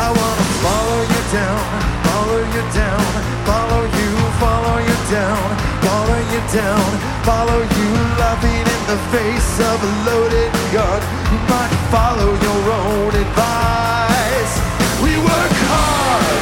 I 0.00 0.08
wanna 0.18 0.46
follow 0.64 1.00
you 1.12 1.22
down, 1.32 1.60
follow 2.08 2.40
you 2.54 2.62
down, 2.74 3.04
follow 3.44 3.82
you, 3.98 4.10
follow 4.40 4.76
you 4.88 4.96
down, 5.10 5.44
follow 5.86 6.18
you 6.32 6.40
down, 6.52 6.84
follow 7.24 7.60
you, 7.60 7.90
laughing 8.18 8.64
in 8.74 8.82
the 8.92 8.98
face 9.12 9.52
of 9.60 9.76
a 9.82 9.92
loaded 10.08 10.52
gun. 10.72 11.00
Might 11.48 11.74
follow 11.94 12.30
your 12.46 12.62
own 12.82 13.12
advice. 13.24 14.54
We 15.02 15.12
work 15.18 15.54
hard, 15.70 16.40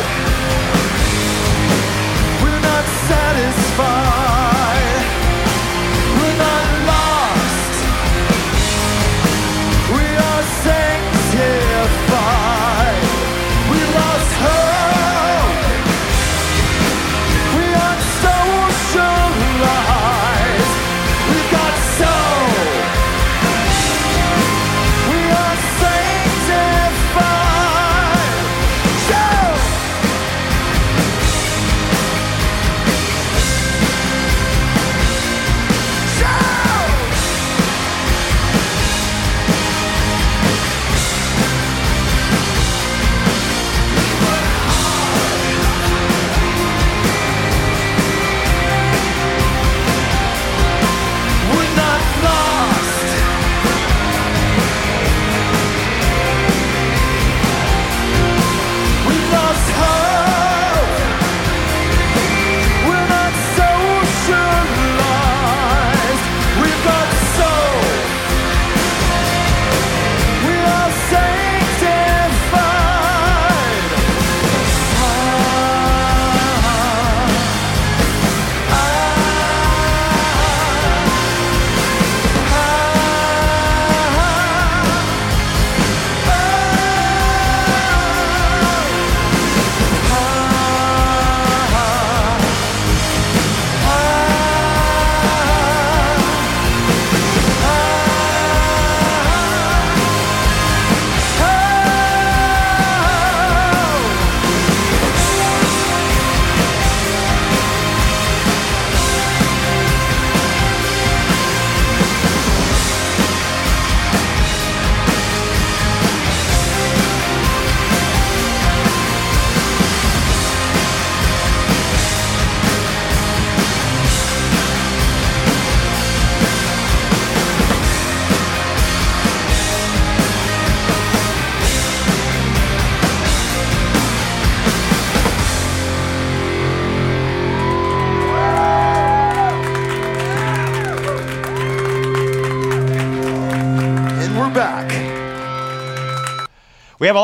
we're 2.43 2.63
not 2.71 2.85
satisfied, 3.11 4.52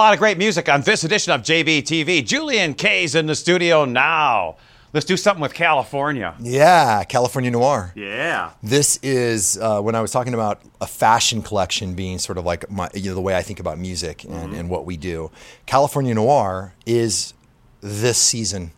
lot 0.08 0.14
of 0.14 0.20
great 0.20 0.38
music 0.38 0.70
on 0.70 0.80
this 0.80 1.04
edition 1.04 1.34
of 1.34 1.42
JBTV. 1.42 2.24
Julien-K's 2.24 3.14
in 3.14 3.26
the 3.26 3.34
studio 3.34 3.84
now. 3.84 4.56
Let's 4.94 5.04
do 5.04 5.18
something 5.18 5.42
with 5.42 5.52
California. 5.52 6.34
Yeah, 6.40 7.04
California 7.04 7.50
Noir. 7.50 7.92
Yeah. 7.94 8.52
This 8.62 8.98
is 9.02 9.58
uh, 9.58 9.82
when 9.82 9.94
I 9.94 10.00
was 10.00 10.10
talking 10.10 10.32
about 10.32 10.62
a 10.80 10.86
fashion 10.86 11.42
collection 11.42 11.92
being 11.92 12.18
sort 12.18 12.38
of 12.38 12.46
like 12.46 12.70
my, 12.70 12.88
you 12.94 13.10
know, 13.10 13.14
the 13.14 13.20
way 13.20 13.36
I 13.36 13.42
think 13.42 13.60
about 13.60 13.78
music 13.78 14.24
and, 14.24 14.54
and 14.54 14.70
what 14.70 14.86
we 14.86 14.96
do. 14.96 15.30
California 15.66 16.14
Noir 16.14 16.72
is 16.86 17.34
this 17.82 18.16
season. 18.16 18.70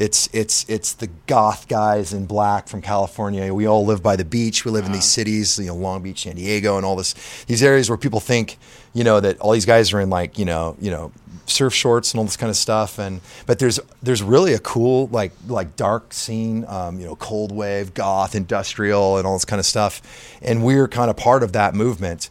It's 0.00 0.30
it's 0.32 0.64
it's 0.66 0.94
the 0.94 1.08
goth 1.26 1.68
guys 1.68 2.14
in 2.14 2.24
black 2.24 2.68
from 2.68 2.80
California. 2.80 3.52
We 3.52 3.66
all 3.66 3.84
live 3.84 4.02
by 4.02 4.16
the 4.16 4.24
beach. 4.24 4.64
We 4.64 4.70
live 4.70 4.86
in 4.86 4.92
these 4.92 5.04
cities, 5.04 5.58
you 5.58 5.66
know, 5.66 5.74
Long 5.74 6.02
Beach, 6.02 6.22
San 6.22 6.36
Diego, 6.36 6.78
and 6.78 6.86
all 6.86 6.96
this 6.96 7.44
these 7.44 7.62
areas 7.62 7.90
where 7.90 7.98
people 7.98 8.18
think, 8.18 8.56
you 8.94 9.04
know, 9.04 9.20
that 9.20 9.38
all 9.40 9.52
these 9.52 9.66
guys 9.66 9.92
are 9.92 10.00
in 10.00 10.08
like 10.08 10.38
you 10.38 10.46
know 10.46 10.74
you 10.80 10.90
know 10.90 11.12
surf 11.44 11.74
shorts 11.74 12.12
and 12.12 12.18
all 12.18 12.24
this 12.24 12.38
kind 12.38 12.48
of 12.48 12.56
stuff. 12.56 12.98
And 12.98 13.20
but 13.44 13.58
there's 13.58 13.78
there's 14.02 14.22
really 14.22 14.54
a 14.54 14.58
cool 14.58 15.08
like 15.08 15.32
like 15.46 15.76
dark 15.76 16.14
scene, 16.14 16.64
um, 16.66 16.98
you 16.98 17.04
know, 17.04 17.16
cold 17.16 17.52
wave, 17.52 17.92
goth, 17.92 18.34
industrial, 18.34 19.18
and 19.18 19.26
all 19.26 19.34
this 19.34 19.44
kind 19.44 19.60
of 19.60 19.66
stuff. 19.66 20.00
And 20.40 20.64
we're 20.64 20.88
kind 20.88 21.10
of 21.10 21.18
part 21.18 21.42
of 21.42 21.52
that 21.52 21.74
movement. 21.74 22.30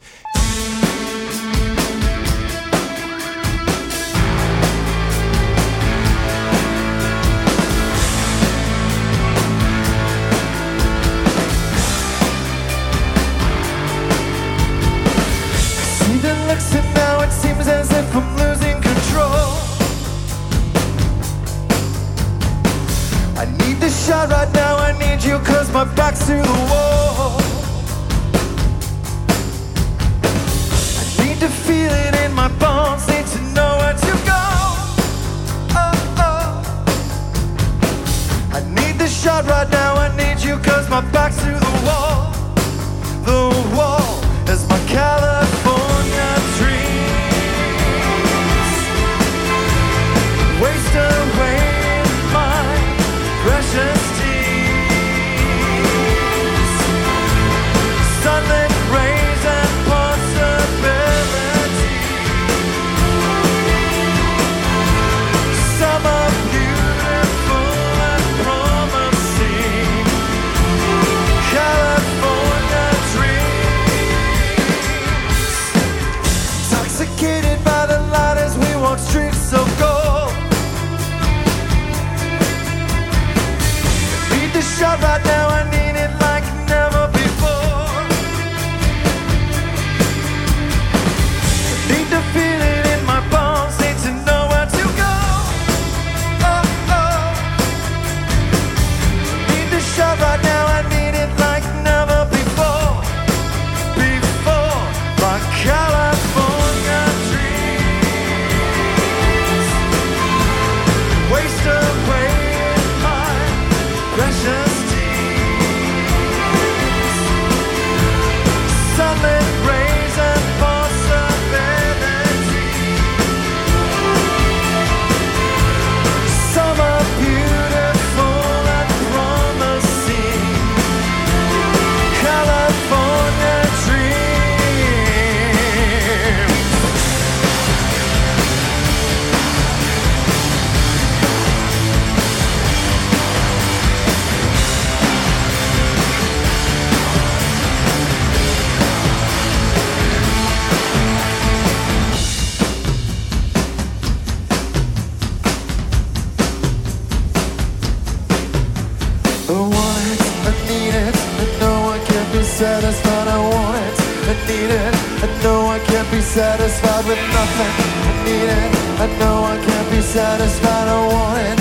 Be 166.19 166.25
satisfied 166.25 167.05
with 167.05 167.21
nothing. 167.31 167.73
I 168.09 168.23
need 168.25 168.49
it. 168.59 168.71
I 168.99 169.07
know 169.19 169.37
I 169.53 169.55
can't 169.65 169.89
be 169.89 170.01
satisfied. 170.01 170.87
I 170.89 170.99
want 171.07 171.39
it, 171.47 171.58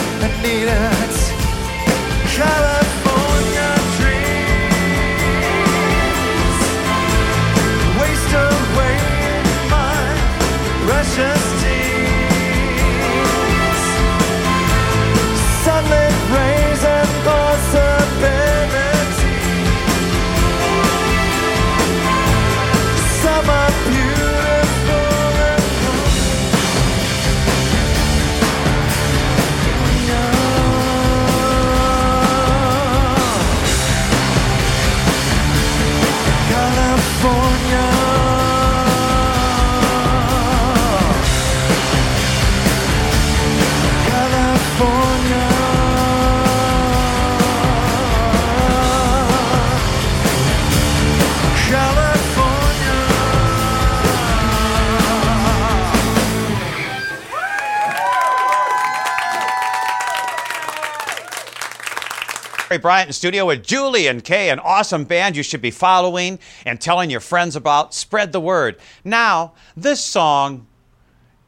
Jerry 62.68 62.78
Bryant 62.78 63.06
in 63.06 63.12
studio 63.14 63.46
with 63.46 63.66
Julien-K, 63.66 64.50
an 64.50 64.58
awesome 64.58 65.04
band 65.04 65.36
you 65.36 65.42
should 65.42 65.62
be 65.62 65.70
following 65.70 66.38
and 66.66 66.78
telling 66.78 67.08
your 67.08 67.20
friends 67.20 67.56
about. 67.56 67.94
Spread 67.94 68.30
the 68.32 68.40
word. 68.40 68.76
Now, 69.04 69.54
this 69.74 70.04
song 70.04 70.66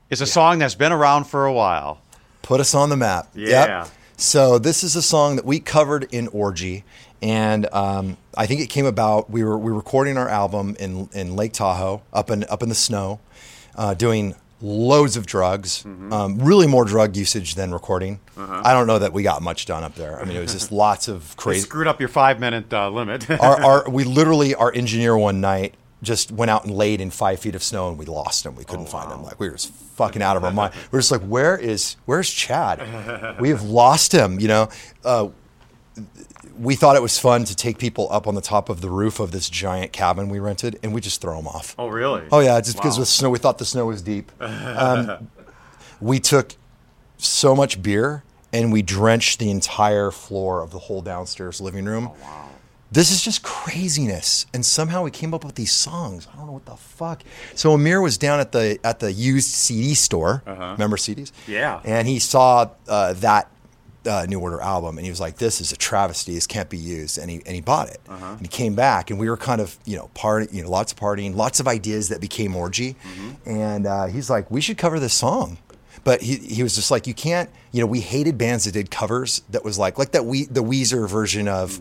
is 0.09 0.23
a 0.23 0.27
song 0.27 0.61
that's 0.61 0.75
been 0.75 0.93
around 0.93 1.25
for 1.25 1.45
a 1.45 1.53
while. 1.53 2.01
Put 2.41 2.59
us 2.59 2.75
on 2.75 2.89
the 2.89 2.97
map. 2.97 3.29
Yeah. 3.35 3.87
So 4.17 4.59
this 4.59 4.83
is 4.83 4.97
a 4.97 5.03
song 5.03 5.37
that 5.37 5.45
we 5.45 5.61
covered 5.61 6.09
in 6.11 6.27
Orgy, 6.29 6.85
and 7.21 7.67
um, 7.75 8.17
I 8.35 8.47
think 8.47 8.63
it 8.63 8.71
came 8.71 8.87
about. 8.87 9.29
We 9.29 9.45
were 9.45 9.59
we 9.59 9.71
were 9.71 9.77
recording 9.77 10.17
our 10.17 10.29
album 10.29 10.75
in 10.81 11.11
in 11.13 11.37
Lake 11.37 11.53
Tahoe, 11.53 12.01
up 12.15 12.31
in 12.31 12.45
up 12.45 12.63
in 12.63 12.71
the 12.71 12.75
snow, 12.75 13.21
uh, 13.77 13.93
doing 13.93 14.35
loads 14.63 15.17
of 15.17 15.27
drugs. 15.27 15.85
Um, 15.85 16.39
really 16.39 16.67
more 16.67 16.85
drug 16.85 17.17
usage 17.17 17.55
than 17.55 17.73
recording. 17.73 18.21
I 18.37 18.73
don't 18.73 18.87
know 18.87 18.99
that 18.99 19.13
we 19.13 19.23
got 19.23 19.43
much 19.43 19.67
done 19.67 19.83
up 19.83 19.95
there. 19.95 20.21
I 20.21 20.25
mean, 20.25 20.37
it 20.37 20.41
was 20.41 20.53
just 20.53 20.73
lots 20.85 21.09
of 21.09 21.37
crazy. 21.37 21.63
screwed 21.63 21.87
up 21.87 22.01
your 22.01 22.09
five 22.09 22.41
minute 22.41 22.73
uh, 22.73 22.91
limit. 22.91 23.29
our, 23.41 23.63
our 23.63 23.91
we 23.91 24.05
literally 24.05 24.55
our 24.55 24.73
engineer 24.73 25.17
one 25.17 25.41
night 25.41 25.75
just 26.03 26.33
went 26.33 26.51
out 26.51 26.65
and 26.65 26.75
laid 26.75 27.01
in 27.01 27.11
five 27.11 27.39
feet 27.41 27.55
of 27.55 27.63
snow 27.63 27.89
and 27.89 27.99
we 27.99 28.07
lost 28.07 28.47
him. 28.47 28.57
We 28.57 28.65
couldn't 28.65 28.89
find 28.89 29.13
him. 29.13 29.23
Like 29.23 29.39
we 29.39 29.49
were 29.49 29.57
just 29.57 29.73
fucking 29.73 30.23
out 30.23 30.37
of 30.37 30.45
our 30.45 30.51
mind. 30.53 30.73
We're 30.91 31.01
just 31.01 31.13
like, 31.13 31.21
where 31.23 31.59
is 31.59 31.97
where's 32.07 32.31
Chad? 32.31 33.39
We 33.41 33.51
have 33.51 33.63
lost 33.63 34.13
him. 34.13 34.41
You 34.41 34.49
know. 34.49 34.69
Uh, 35.05 35.29
we 36.61 36.75
thought 36.77 36.95
it 36.95 37.03
was 37.03 37.19
fun 37.19 37.45
to 37.45 37.57
take 37.57 37.79
people 37.79 38.07
up 38.13 38.27
on 38.27 38.35
the 38.35 38.41
top 38.43 38.69
of 38.69 38.83
the 38.83 38.91
roof 38.91 39.19
of 39.19 39.33
this 39.33 39.49
giant 39.49 39.93
cabin 39.93 40.29
we 40.29 40.39
rented, 40.39 40.79
and 40.83 40.93
we 40.93 41.01
just 41.01 41.21
throw 41.21 41.37
them 41.37 41.47
off. 41.49 41.75
oh, 41.79 41.89
really? 41.89 42.23
Oh 42.31 42.41
yeah, 42.41 42.61
just 42.61 42.77
because 42.77 42.97
Wow. 42.97 43.01
with 43.01 43.09
snow, 43.09 43.31
we 43.31 43.39
thought 43.39 43.59
the 43.59 43.65
snow 43.65 43.87
was 43.87 44.03
deep. 44.03 44.31
Um, 44.41 45.29
we 46.01 46.21
took 46.21 46.55
so 47.19 47.55
much 47.57 47.83
beer 47.83 48.25
and 48.53 48.73
we 48.73 48.83
drenched 48.83 49.39
the 49.39 49.51
entire 49.51 50.11
floor 50.11 50.63
of 50.63 50.71
the 50.71 50.79
whole 50.81 51.03
downstairs 51.03 51.61
living 51.61 51.85
room. 51.85 52.11
Wow, 52.23 52.49
This 52.93 53.11
is 53.13 53.23
just 53.23 53.43
craziness, 53.43 54.47
and 54.53 54.67
somehow 54.67 55.05
we 55.05 55.11
came 55.13 55.33
up 55.33 55.45
with 55.45 55.55
these 55.55 55.73
songs. 55.73 56.27
I 56.33 56.37
don't 56.37 56.47
know 56.47 56.53
what 56.53 56.67
the 56.67 56.77
fuck. 56.77 57.23
So 57.55 57.73
Amir 57.73 58.01
was 58.03 58.19
down 58.19 58.41
at 58.41 58.53
the 58.53 58.79
at 58.85 58.99
the 59.01 59.13
used 59.13 59.49
CD 59.49 59.95
store. 59.95 60.43
Uh-huh. 60.47 60.73
Remember 60.73 60.97
CDs? 60.97 61.31
Yeah. 61.47 61.81
And 61.85 62.09
he 62.09 62.19
saw 62.19 62.71
uh, 62.89 63.13
that 63.15 63.49
uh, 64.07 64.27
New 64.29 64.41
Order 64.41 64.61
album, 64.61 64.99
and 64.99 65.05
he 65.05 65.11
was 65.11 65.21
like, 65.21 65.37
"This 65.37 65.61
is 65.61 65.73
a 65.73 65.77
travesty. 65.77 66.35
This 66.35 66.47
can't 66.47 66.69
be 66.69 66.79
used." 66.79 67.19
And 67.19 67.31
he 67.31 67.43
and 67.47 67.55
he 67.55 67.61
bought 67.61 67.89
it. 67.89 68.01
And 68.09 68.41
he 68.41 68.49
came 68.49 68.75
back, 68.75 69.11
and 69.11 69.19
we 69.19 69.29
were 69.29 69.37
kind 69.37 69.61
of 69.61 69.77
you 69.85 69.97
know 69.97 70.09
party, 70.15 70.49
you 70.53 70.63
know, 70.63 70.71
lots 70.71 70.93
of 70.93 70.99
partying, 70.99 71.35
lots 71.35 71.61
of 71.61 71.69
ideas 71.69 72.09
that 72.09 72.21
became 72.21 72.57
orgy. 72.57 72.97
And 73.47 73.87
uh, 73.87 74.07
he's 74.07 74.31
like, 74.31 74.51
"We 74.51 74.61
should 74.61 74.79
cover 74.79 74.99
this 74.99 75.15
song." 75.15 75.59
But 76.03 76.23
he, 76.23 76.37
he 76.37 76.63
was 76.63 76.75
just 76.75 76.91
like, 76.91 77.07
you 77.07 77.13
can't, 77.13 77.51
you 77.73 77.81
know, 77.81 77.87
we 77.87 78.01
hated 78.01 78.39
bands 78.39 78.65
that 78.65 78.73
did 78.73 78.91
covers 78.91 79.43
that 79.51 79.63
was 79.63 79.79
like, 79.79 79.99
like 79.99 80.13
that 80.13 80.25
we, 80.25 80.45
the 80.47 80.63
Weezer 80.63 81.07
version 81.07 81.47
of, 81.47 81.79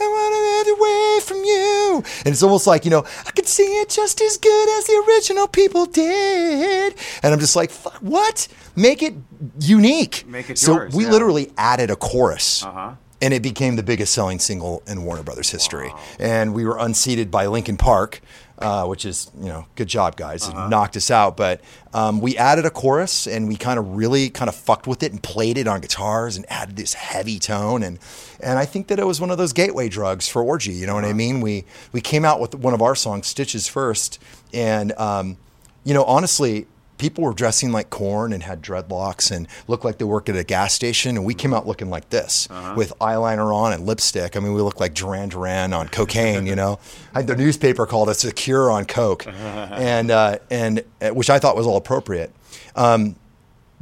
I 0.00 0.04
want 0.04 0.34
to 0.34 0.42
away 0.68 1.20
from 1.22 1.38
you. 1.44 2.02
And 2.24 2.28
it's 2.28 2.42
almost 2.42 2.66
like, 2.66 2.84
you 2.84 2.90
know, 2.90 3.04
I 3.26 3.30
could 3.30 3.46
sing 3.46 3.68
it 3.70 3.88
just 3.88 4.20
as 4.20 4.36
good 4.36 4.78
as 4.78 4.86
the 4.86 5.04
original 5.08 5.46
people 5.46 5.86
did. 5.86 6.94
And 7.22 7.32
I'm 7.32 7.40
just 7.40 7.56
like, 7.56 7.70
"Fuck, 7.70 7.96
what? 7.96 8.48
Make 8.74 9.02
it 9.02 9.14
unique. 9.60 10.24
Make 10.26 10.50
it 10.50 10.58
so 10.58 10.74
yours, 10.74 10.94
we 10.94 11.04
yeah. 11.04 11.10
literally 11.10 11.52
added 11.56 11.90
a 11.90 11.96
chorus. 11.96 12.64
Uh-huh. 12.64 12.94
And 13.20 13.32
it 13.32 13.40
became 13.40 13.76
the 13.76 13.84
biggest 13.84 14.12
selling 14.12 14.40
single 14.40 14.82
in 14.88 15.04
Warner 15.04 15.22
Brothers 15.22 15.48
history. 15.50 15.92
And 16.18 16.54
we 16.54 16.64
were 16.64 16.76
unseated 16.78 17.30
by 17.30 17.46
Linkin 17.46 17.76
Park, 17.76 18.20
uh, 18.58 18.84
which 18.86 19.04
is, 19.04 19.30
you 19.38 19.46
know, 19.46 19.66
good 19.76 19.86
job, 19.86 20.16
guys. 20.16 20.48
Uh-huh. 20.48 20.64
It 20.66 20.70
knocked 20.70 20.96
us 20.96 21.08
out. 21.08 21.36
But 21.36 21.60
um, 21.94 22.20
we 22.20 22.36
added 22.36 22.66
a 22.66 22.70
chorus 22.70 23.28
and 23.28 23.46
we 23.46 23.54
kind 23.54 23.78
of 23.78 23.94
really 23.94 24.28
kind 24.28 24.48
of 24.48 24.56
fucked 24.56 24.88
with 24.88 25.04
it 25.04 25.12
and 25.12 25.22
played 25.22 25.56
it 25.56 25.68
on 25.68 25.80
guitars 25.82 26.36
and 26.36 26.44
added 26.50 26.74
this 26.74 26.94
heavy 26.94 27.38
tone. 27.38 27.84
And, 27.84 28.00
and 28.40 28.58
I 28.58 28.64
think 28.64 28.88
that 28.88 28.98
it 28.98 29.06
was 29.06 29.20
one 29.20 29.30
of 29.30 29.38
those 29.38 29.52
gateway 29.52 29.88
drugs 29.88 30.28
for 30.28 30.42
Orgy. 30.42 30.72
You 30.72 30.86
know 30.86 30.94
Uh-huh. 30.94 31.02
what 31.06 31.10
I 31.10 31.12
mean? 31.12 31.40
We, 31.40 31.64
we 31.92 32.00
came 32.00 32.24
out 32.24 32.40
with 32.40 32.56
one 32.56 32.74
of 32.74 32.82
our 32.82 32.96
songs, 32.96 33.28
Stitches 33.28 33.68
First. 33.68 34.18
And, 34.52 34.90
um, 34.98 35.36
you 35.84 35.94
know, 35.94 36.02
honestly, 36.04 36.66
people 37.02 37.24
were 37.24 37.32
dressing 37.32 37.72
like 37.72 37.90
Korn 37.90 38.32
and 38.32 38.44
had 38.44 38.62
dreadlocks 38.62 39.34
and 39.34 39.48
looked 39.66 39.84
like 39.84 39.98
they 39.98 40.04
worked 40.04 40.28
at 40.28 40.36
a 40.36 40.44
gas 40.44 40.72
station. 40.72 41.16
And 41.16 41.26
we 41.26 41.34
came 41.34 41.52
out 41.52 41.66
looking 41.66 41.90
like 41.90 42.10
this 42.10 42.48
with 42.76 42.92
eyeliner 43.00 43.52
on 43.52 43.72
and 43.72 43.84
lipstick. 43.84 44.36
I 44.36 44.40
mean, 44.40 44.54
we 44.54 44.62
looked 44.62 44.78
like 44.78 44.94
Duran 44.94 45.28
Duran 45.28 45.72
on 45.72 45.88
cocaine, 45.88 46.46
you 46.46 46.54
know. 46.54 46.78
I 47.14 47.22
the 47.22 47.34
newspaper 47.34 47.86
called 47.86 48.08
us 48.08 48.24
a 48.24 48.32
cure 48.32 48.70
on 48.70 48.84
coke, 48.86 49.26
and, 49.26 50.12
uh, 50.12 50.38
and 50.48 50.84
uh, 51.00 51.10
which 51.10 51.28
I 51.28 51.40
thought 51.40 51.56
was 51.56 51.66
all 51.66 51.76
appropriate. 51.76 52.32
Um, 52.76 53.16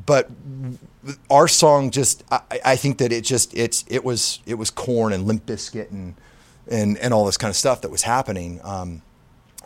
but 0.06 0.30
our 1.30 1.46
song 1.46 1.90
just, 1.90 2.24
I, 2.30 2.40
I 2.64 2.76
think 2.76 2.98
that 2.98 3.12
it 3.12 3.22
just, 3.22 3.54
it's, 3.54 3.84
it 3.86 4.02
was, 4.02 4.40
it 4.46 4.54
was 4.54 4.70
Korn 4.70 5.12
and 5.12 5.26
Limp 5.26 5.44
Bizkit 5.44 5.90
and, 5.90 6.14
and, 6.70 6.96
and 6.98 7.12
all 7.12 7.26
this 7.26 7.36
kind 7.36 7.50
of 7.50 7.56
stuff 7.56 7.82
that 7.82 7.90
was 7.90 8.02
happening. 8.02 8.60
Um, 8.64 9.02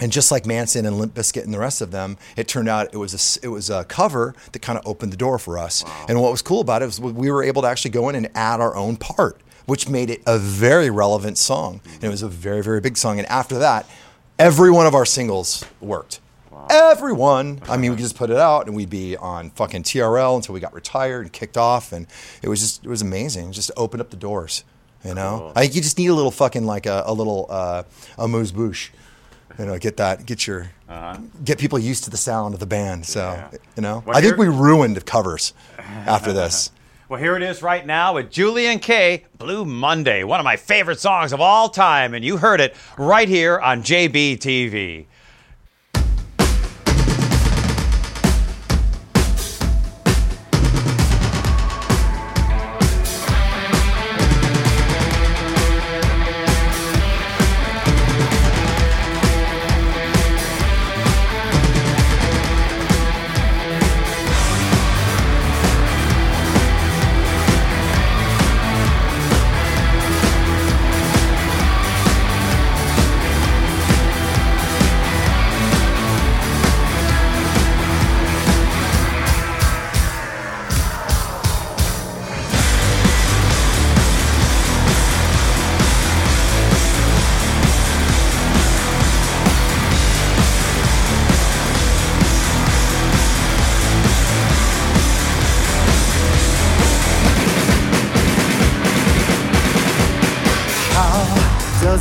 and 0.00 0.10
just 0.10 0.32
like 0.32 0.44
Manson 0.44 0.86
and 0.86 0.98
Limp 0.98 1.14
Bizkit 1.14 1.44
and 1.44 1.54
the 1.54 1.58
rest 1.58 1.80
of 1.80 1.92
them, 1.92 2.16
it 2.36 2.48
turned 2.48 2.68
out 2.68 2.92
it 2.92 2.96
was 2.96 3.38
a, 3.38 3.46
it 3.46 3.48
was 3.48 3.70
a 3.70 3.84
cover 3.84 4.34
that 4.52 4.60
kind 4.60 4.78
of 4.78 4.86
opened 4.86 5.12
the 5.12 5.16
door 5.16 5.38
for 5.38 5.56
us. 5.56 5.84
And 6.08 6.20
what 6.20 6.32
was 6.32 6.42
cool 6.42 6.60
about 6.60 6.82
it 6.82 6.86
was 6.86 7.00
we 7.00 7.30
were 7.30 7.44
able 7.44 7.62
to 7.62 7.68
actually 7.68 7.92
go 7.92 8.08
in 8.08 8.16
and 8.16 8.28
add 8.34 8.60
our 8.60 8.74
own 8.74 8.96
part, 8.96 9.40
which 9.66 9.88
made 9.88 10.10
it 10.10 10.20
a 10.26 10.36
very 10.36 10.90
relevant 10.90 11.38
song. 11.38 11.80
And 11.94 12.04
it 12.04 12.08
was 12.08 12.22
a 12.22 12.28
very, 12.28 12.62
very 12.62 12.80
big 12.80 12.96
song. 12.96 13.18
And 13.18 13.28
after 13.28 13.58
that, 13.58 13.88
every 14.36 14.70
one 14.70 14.86
of 14.86 14.94
our 14.94 15.06
singles 15.06 15.64
worked. 15.80 16.20
Everyone. 16.70 17.60
I 17.68 17.76
mean, 17.76 17.90
we 17.90 17.96
could 17.96 18.02
just 18.04 18.16
put 18.16 18.30
it 18.30 18.36
out 18.36 18.66
and 18.66 18.74
we'd 18.74 18.90
be 18.90 19.16
on 19.16 19.50
fucking 19.50 19.82
TRL 19.84 20.36
until 20.36 20.54
we 20.54 20.60
got 20.60 20.72
retired 20.72 21.20
and 21.20 21.32
kicked 21.32 21.56
off. 21.56 21.92
And 21.92 22.06
it 22.42 22.48
was 22.48 22.60
just, 22.60 22.84
it 22.84 22.88
was 22.88 23.02
amazing. 23.02 23.50
It 23.50 23.52
just 23.52 23.70
opened 23.76 24.00
up 24.00 24.10
the 24.10 24.16
doors, 24.16 24.64
you 25.04 25.14
know? 25.14 25.52
I 25.54 25.62
think 25.62 25.74
you 25.76 25.82
just 25.82 25.98
need 25.98 26.08
a 26.08 26.14
little 26.14 26.30
fucking 26.30 26.64
like 26.64 26.86
a, 26.86 27.04
a 27.06 27.12
little, 27.12 27.46
uh, 27.48 27.84
amuse 28.18 28.50
bouche 28.50 28.90
you 29.58 29.66
know, 29.66 29.78
get 29.78 29.96
that, 29.98 30.26
get 30.26 30.46
your, 30.46 30.70
get 31.44 31.58
people 31.58 31.78
used 31.78 32.04
to 32.04 32.10
the 32.10 32.16
sound 32.16 32.54
of 32.54 32.60
the 32.60 32.66
band. 32.66 33.06
So, 33.06 33.20
Uh-huh. 33.28 33.48
Yeah. 33.52 33.58
you 33.76 33.82
know, 33.82 34.02
Well, 34.06 34.16
I 34.16 34.20
think 34.20 34.36
we 34.36 34.48
ruined 34.48 35.04
covers 35.06 35.52
after 35.78 36.32
this. 36.32 36.70
Well, 37.06 37.20
here 37.20 37.36
it 37.36 37.42
is 37.42 37.62
right 37.62 37.84
now 37.84 38.14
with 38.14 38.30
Julien-K. 38.30 39.24
Blue 39.36 39.66
Monday, 39.66 40.24
one 40.24 40.40
of 40.40 40.44
my 40.44 40.56
favorite 40.56 40.98
songs 40.98 41.34
of 41.34 41.40
all 41.40 41.68
time, 41.68 42.14
and 42.14 42.24
you 42.24 42.38
heard 42.38 42.62
it 42.62 42.74
right 42.96 43.28
here 43.28 43.60
on 43.60 43.82
JBTV. 43.82 45.04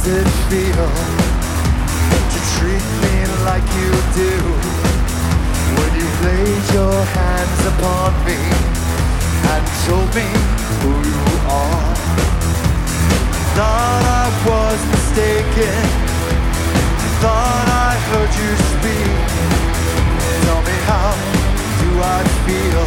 Does 0.04 0.18
it 0.18 0.28
feel 0.50 0.90
to 2.34 2.40
treat 2.58 2.86
me 3.04 3.16
like 3.48 3.64
you 3.80 3.92
do? 4.20 4.36
When 5.78 5.92
you 5.96 6.08
laid 6.28 6.64
your 6.74 7.00
hands 7.16 7.62
upon 7.72 8.12
me 8.26 8.40
and 9.52 9.64
told 9.88 10.10
me 10.14 10.28
who 10.82 10.92
you 11.08 11.24
are. 11.48 11.96
Thought 13.56 14.04
I 14.04 14.28
was 14.44 14.80
mistaken. 14.92 15.80
Thought 17.24 17.68
I 17.72 17.96
heard 18.10 18.34
you 18.42 18.52
speak. 18.76 19.14
Tell 20.44 20.62
me 20.68 20.78
how 20.92 21.16
do 21.80 21.90
I 22.04 22.22
feel? 22.44 22.86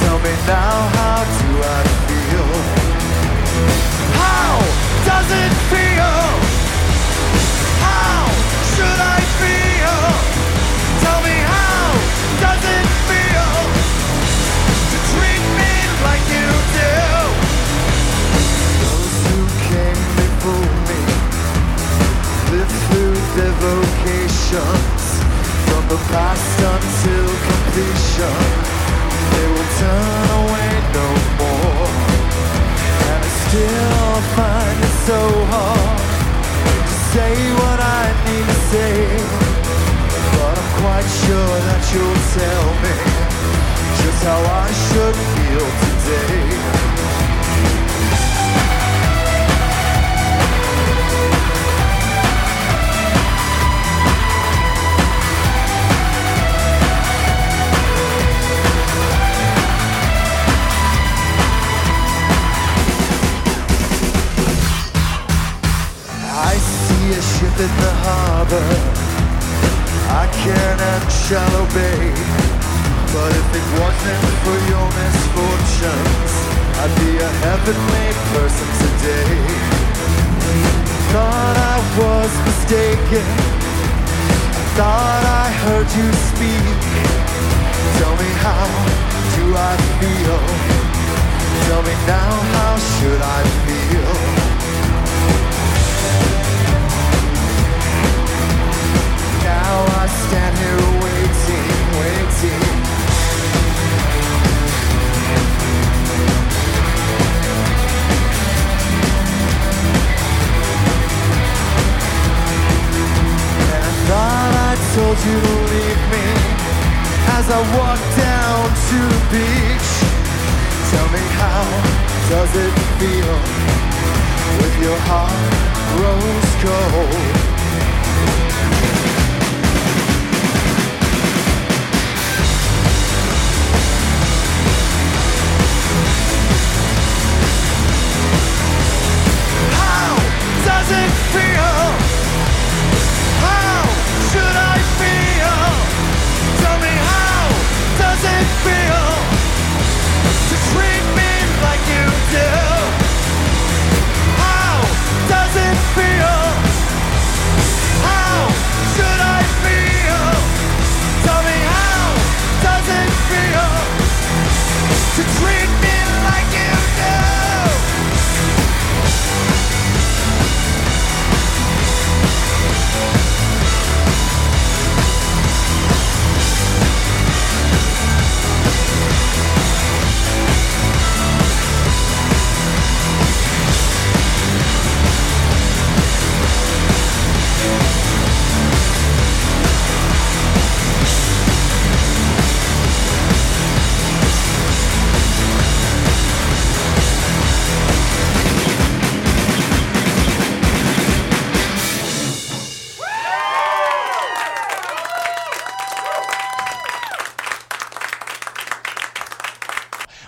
Tell 0.00 0.18
me 0.18 0.34
now 0.46 0.76
how 0.96 1.20
do 1.40 1.48
I 1.64 1.80
feel? 2.06 2.48
How 4.20 4.85
does 5.06 5.30
it 5.30 5.52
feel? 5.70 6.18
How 7.86 8.26
should 8.74 9.00
I 9.16 9.20
feel? 9.40 9.98
Tell 11.02 11.20
me 11.22 11.36
how 11.54 11.82
does 12.42 12.62
it 12.76 12.86
feel 13.06 13.52
to 14.90 14.98
treat 15.14 15.42
me 15.60 15.74
like 16.06 16.24
you 16.34 16.48
do? 16.74 16.96
Those 18.82 19.16
who 19.30 19.40
came 19.70 20.02
before 20.18 20.74
me 20.90 21.02
lived 22.50 22.78
through 22.90 23.18
their 23.38 23.54
vocations 23.62 25.02
from 25.70 25.82
the 25.86 26.00
past 26.10 26.58
until 26.74 27.28
completion. 27.50 28.38
They 29.32 29.46
will 29.54 29.70
turn 29.78 30.28
away 30.42 30.70
no 30.98 31.08
more. 31.38 31.90
And 33.06 33.20
I 33.22 33.30
still 33.46 34.20
find 34.34 34.85
so 35.06 35.30
hard 35.54 36.00
to 36.82 36.96
say 37.14 37.34
what 37.62 37.78
I 37.78 38.04
need 38.26 38.44
to 38.44 38.58
say. 38.74 38.94
But 40.34 40.58
I'm 40.58 40.72
quite 40.82 41.08
sure 41.22 41.56
that 41.68 41.82
you'll 41.94 42.22
tell 42.34 42.66
me 42.82 42.94
just 44.02 44.20
how 44.26 44.40
I 44.42 44.68
should 44.86 45.16
feel 45.34 45.66
today. 45.86 46.95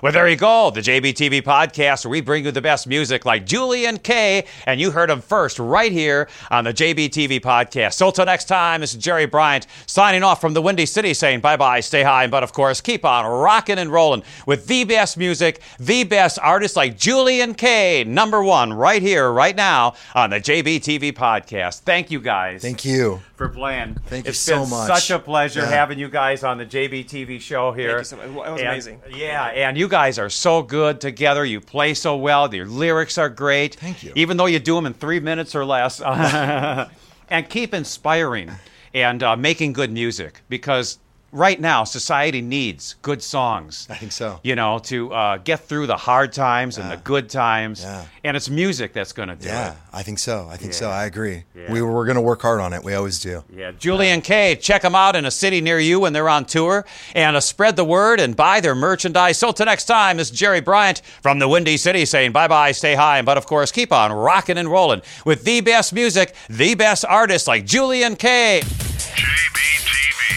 Well, 0.08 0.14
there 0.14 0.26
you 0.30 0.36
go. 0.36 0.70
The 0.70 0.80
JBTV 0.80 1.42
podcast 1.42 2.06
where 2.06 2.10
we 2.12 2.22
bring 2.22 2.46
you 2.46 2.50
the 2.50 2.62
best 2.62 2.86
music 2.86 3.26
like 3.26 3.44
Julien-K. 3.44 4.46
And 4.64 4.80
you 4.80 4.90
heard 4.90 5.10
him 5.10 5.20
first 5.20 5.58
right 5.58 5.92
here 5.92 6.30
on 6.50 6.64
the 6.64 6.72
JBTV 6.72 7.40
podcast. 7.40 7.92
So 7.92 8.10
till 8.10 8.24
next 8.24 8.46
time, 8.46 8.80
this 8.80 8.94
is 8.94 9.02
Jerry 9.04 9.26
Bryant 9.26 9.66
signing 9.84 10.22
off 10.22 10.40
from 10.40 10.54
the 10.54 10.62
Windy 10.62 10.86
City 10.86 11.12
saying 11.12 11.40
bye 11.40 11.58
bye, 11.58 11.80
stay 11.80 12.02
high, 12.02 12.22
and 12.22 12.30
but 12.30 12.42
of 12.42 12.54
course, 12.54 12.80
keep 12.80 13.04
on 13.04 13.26
rocking 13.26 13.76
and 13.76 13.92
rolling 13.92 14.22
with 14.46 14.66
the 14.66 14.84
best 14.84 15.18
music, 15.18 15.60
the 15.78 16.04
best 16.04 16.38
artists 16.42 16.74
like 16.74 16.96
Julien-K. 16.96 18.04
Number 18.04 18.42
one 18.42 18.72
right 18.72 19.02
here, 19.02 19.30
right 19.30 19.54
now 19.54 19.92
on 20.14 20.30
the 20.30 20.40
JBTV 20.40 21.12
podcast. 21.12 21.80
Thank 21.80 22.10
you 22.10 22.20
guys 22.22 22.62
Thank 22.62 22.82
you. 22.82 23.20
for 23.36 23.50
playing. 23.50 23.98
Thank 24.06 24.24
you 24.24 24.30
It's 24.30 24.38
so 24.38 24.62
been 24.62 24.70
much. 24.70 24.86
Such 24.86 25.10
a 25.10 25.18
pleasure 25.18 25.60
Yeah. 25.60 25.68
having 25.68 25.98
you 25.98 26.08
guys 26.08 26.44
on 26.44 26.56
the 26.56 26.64
JBTV 26.64 27.38
show 27.42 27.72
here. 27.72 28.02
Thank 28.02 28.22
you 28.22 28.26
so 28.32 28.34
much. 28.38 28.46
It 28.48 28.52
was 28.52 28.60
And- 28.62 28.68
amazing. 28.70 29.00
Yeah, 29.14 29.44
and 29.48 29.76
you 29.76 29.86
guys 29.86 29.97
are 29.98 30.30
so 30.30 30.62
good 30.62 31.00
together. 31.00 31.44
You 31.44 31.60
play 31.60 31.94
so 31.94 32.16
well. 32.16 32.54
Your 32.54 32.66
lyrics 32.66 33.18
are 33.18 33.28
great. 33.28 33.74
Thank 33.74 34.04
you. 34.04 34.12
Even 34.14 34.36
though 34.36 34.46
you 34.46 34.60
do 34.60 34.74
them 34.76 34.86
in 34.86 34.94
three 34.94 35.18
minutes 35.18 35.54
or 35.56 35.64
less, 35.64 36.00
and 37.30 37.48
keep 37.48 37.74
inspiring 37.74 38.52
and 38.94 39.22
uh, 39.22 39.36
making 39.36 39.72
good 39.72 39.90
music 39.90 40.42
because 40.48 40.98
right 41.32 41.60
now 41.60 41.84
society 41.84 42.40
needs 42.40 42.94
good 43.02 43.22
songs. 43.22 43.86
I 43.90 43.94
think 43.94 44.12
so. 44.12 44.40
You 44.42 44.56
know, 44.56 44.78
to 44.84 45.12
uh, 45.12 45.36
get 45.38 45.60
through 45.60 45.86
the 45.86 45.96
hard 45.96 46.32
times 46.32 46.78
and 46.78 46.90
the 46.90 46.96
good 46.96 47.28
times. 47.28 47.82
Yeah. 47.82 48.04
And 48.24 48.36
it's 48.36 48.48
music 48.50 48.92
that's 48.92 49.12
going 49.12 49.28
to 49.28 49.36
do 49.36 49.46
Yeah, 49.48 49.72
it. 49.72 49.74
Yeah, 49.74 49.76
I 49.98 50.02
think 50.02 50.18
so. 50.18 50.48
I 50.50 50.56
think 50.56 50.72
so. 50.74 50.90
I 50.90 51.04
agree. 51.06 51.44
Yeah. 51.54 51.72
We 51.72 51.82
we're 51.82 52.04
going 52.04 52.16
to 52.16 52.20
work 52.22 52.42
hard 52.42 52.60
on 52.60 52.72
it. 52.72 52.82
We 52.82 52.94
always 52.94 53.18
do. 53.20 53.42
Yeah, 53.54 53.72
Julian 53.72 54.20
K. 54.20 54.56
Check 54.56 54.82
them 54.82 54.94
out 54.94 55.16
in 55.16 55.24
a 55.24 55.30
city 55.30 55.60
near 55.60 55.78
you 55.78 56.00
when 56.00 56.12
they're 56.12 56.28
on 56.28 56.44
tour, 56.44 56.84
and 57.14 57.36
uh, 57.36 57.40
spread 57.40 57.76
the 57.76 57.84
word 57.84 58.20
and 58.20 58.36
buy 58.36 58.60
their 58.60 58.74
merchandise. 58.74 59.38
So 59.38 59.52
till 59.52 59.66
next 59.66 59.84
time, 59.86 60.16
this 60.18 60.30
is 60.30 60.36
Jerry 60.38 60.60
Bryant 60.60 61.00
from 61.22 61.38
the 61.38 61.48
Windy 61.48 61.76
City 61.76 62.04
saying 62.04 62.32
bye 62.32 62.48
bye, 62.48 62.72
stay 62.72 62.94
high, 62.94 63.18
and 63.18 63.26
but 63.26 63.38
of 63.38 63.46
course 63.46 63.72
keep 63.72 63.92
on 63.92 64.12
rocking 64.12 64.58
and 64.58 64.70
rolling 64.70 65.02
with 65.24 65.44
the 65.44 65.60
best 65.60 65.92
music, 65.92 66.34
the 66.48 66.74
best 66.74 67.04
artists 67.08 67.48
like 67.48 67.64
Julien-K. 67.66 68.60
JBTV. 68.62 69.87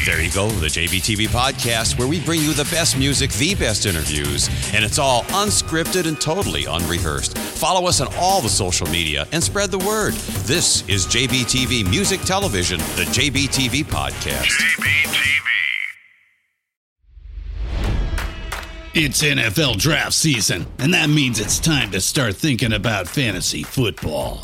There 0.06 0.20
you 0.20 0.32
go, 0.32 0.50
the 0.50 0.66
JBTV 0.68 1.28
podcast, 1.28 2.00
where 2.00 2.08
we 2.08 2.20
bring 2.20 2.42
you 2.42 2.54
the 2.54 2.68
best 2.72 2.98
music, 2.98 3.30
the 3.34 3.54
best 3.54 3.86
interviews, 3.86 4.50
and 4.74 4.84
it's 4.84 4.98
all 4.98 5.24
unscripted 5.26 6.08
and 6.08 6.20
totally 6.20 6.66
unrehearsed. 6.66 7.38
Follow 7.38 7.88
us 7.88 8.02
on 8.02 8.08
all 8.16 8.42
the 8.42 8.50
social 8.50 8.88
media 8.88 9.28
and 9.32 9.44
spread 9.44 9.70
the 9.70 9.78
word. 9.78 10.14
This 10.46 10.88
is 10.90 11.06
JBTV 11.06 11.88
Music 11.88 12.22
Television, 12.22 12.80
the 12.80 13.06
JBTV 13.12 13.84
podcast. 13.86 14.46
JBTV. 14.48 15.42
It's 18.94 19.22
NFL 19.22 19.78
draft 19.78 20.14
season, 20.14 20.66
and 20.80 20.94
that 20.96 21.10
means 21.10 21.40
it's 21.40 21.60
time 21.60 21.92
to 21.92 22.02
start 22.02 22.36
thinking 22.36 22.74
about 22.74 23.08
fantasy 23.08 23.62
football. 23.64 24.44